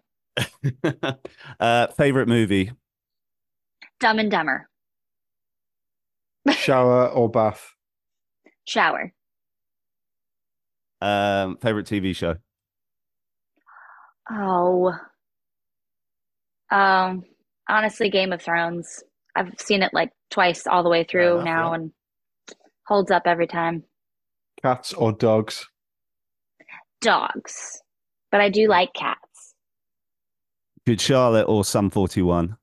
[1.60, 2.72] uh, favorite movie?
[4.00, 4.68] Dumb and Dumber.
[6.50, 7.74] Shower or bath?
[8.66, 9.12] Shower.
[11.02, 12.36] Um, favorite TV show?
[14.30, 14.94] Oh.
[16.70, 17.24] Um,
[17.68, 19.02] honestly, Game of Thrones.
[19.36, 21.92] I've seen it like twice all the way through now, and
[22.86, 23.84] holds up every time.
[24.62, 25.68] Cats or dogs?
[27.00, 27.80] Dogs,
[28.32, 29.54] but I do like cats.
[30.84, 32.56] Good Charlotte or Sum 41?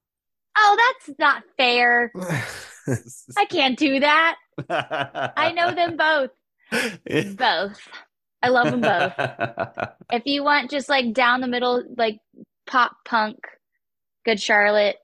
[0.57, 2.11] Oh, that's not fair.
[3.37, 4.37] I can't do that.
[4.67, 7.37] I know them both.
[7.37, 7.79] both.
[8.41, 9.13] I love them both.
[10.11, 12.17] if you want just like down the middle, like
[12.67, 13.37] pop punk,
[14.25, 14.97] Good Charlotte.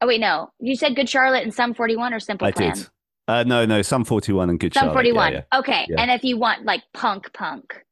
[0.00, 0.50] Oh wait, no.
[0.60, 2.74] You said Good Charlotte and Sum 41 or Simple I Plan?
[2.74, 2.88] Did.
[3.26, 4.88] Uh, no, no, Sum 41 and Good Charlotte.
[4.88, 5.14] Sum Charlotte.
[5.14, 5.32] 41.
[5.32, 5.58] Yeah, yeah.
[5.58, 5.86] Okay.
[5.88, 6.00] Yeah.
[6.00, 7.84] And if you want like punk punk,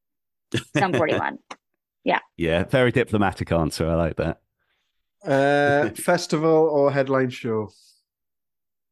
[0.76, 1.38] Sum 41.
[2.04, 2.20] Yeah.
[2.36, 3.88] Yeah, very diplomatic answer.
[3.88, 4.40] I like that.
[5.24, 7.70] Uh, festival or headline show?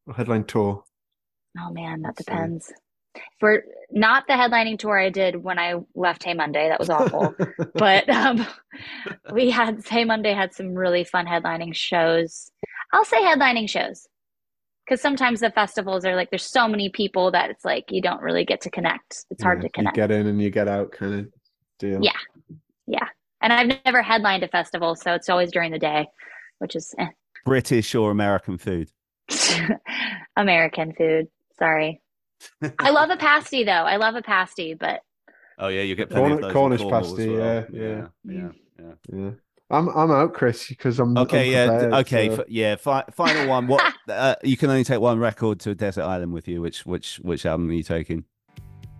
[0.05, 0.83] Or headline tour?
[1.57, 2.71] Oh man, that depends.
[3.39, 7.35] For not the headlining tour I did when I left Hey Monday, that was awful.
[7.73, 8.45] but um,
[9.33, 12.51] we had Hey Monday had some really fun headlining shows.
[12.93, 14.07] I'll say headlining shows
[14.85, 18.21] because sometimes the festivals are like there's so many people that it's like you don't
[18.21, 19.25] really get to connect.
[19.29, 19.97] It's hard to connect.
[19.97, 21.27] You get in and you get out kind of
[21.79, 21.99] deal.
[22.01, 22.11] Yeah,
[22.87, 23.07] yeah.
[23.41, 26.07] And I've never headlined a festival, so it's always during the day,
[26.59, 27.07] which is eh.
[27.45, 28.89] British or American food.
[30.37, 31.27] American food.
[31.57, 32.01] Sorry.
[32.79, 33.71] I love a pasty though.
[33.71, 35.01] I love a pasty, but
[35.59, 37.29] oh yeah, you get plenty Corn- Cornish pasty.
[37.29, 37.65] Well.
[37.71, 39.31] Yeah, yeah, yeah, yeah, yeah.
[39.69, 41.47] I'm I'm out, Chris, because I'm okay.
[41.47, 42.41] I'm yeah, okay, so.
[42.41, 42.75] F- yeah.
[42.75, 43.67] Fi- final one.
[43.67, 46.61] What uh, you can only take one record to a desert island with you.
[46.61, 48.25] Which which which album are you taking?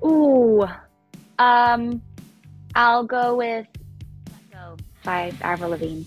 [0.03, 0.65] Ooh,
[1.39, 2.01] Um,
[2.75, 3.67] I'll go with
[4.31, 6.03] Let Go by Avril Lavigne.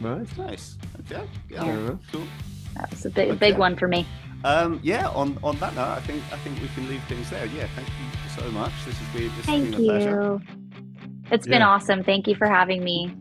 [0.00, 0.38] Right.
[0.38, 0.76] Nice.
[1.00, 1.26] Okay.
[1.50, 1.64] Yeah.
[1.64, 1.90] Yeah.
[2.10, 2.26] Cool.
[2.74, 4.06] That was a big, big one for me.
[4.44, 5.08] Um, yeah.
[5.08, 7.46] On on that note, I think I think we can leave things there.
[7.46, 7.66] Yeah.
[7.74, 8.72] Thank you so much.
[8.84, 10.22] This has been this has Thank been a pleasure.
[10.22, 10.42] you.
[11.30, 12.04] It's been awesome.
[12.04, 13.16] Thank you for having me.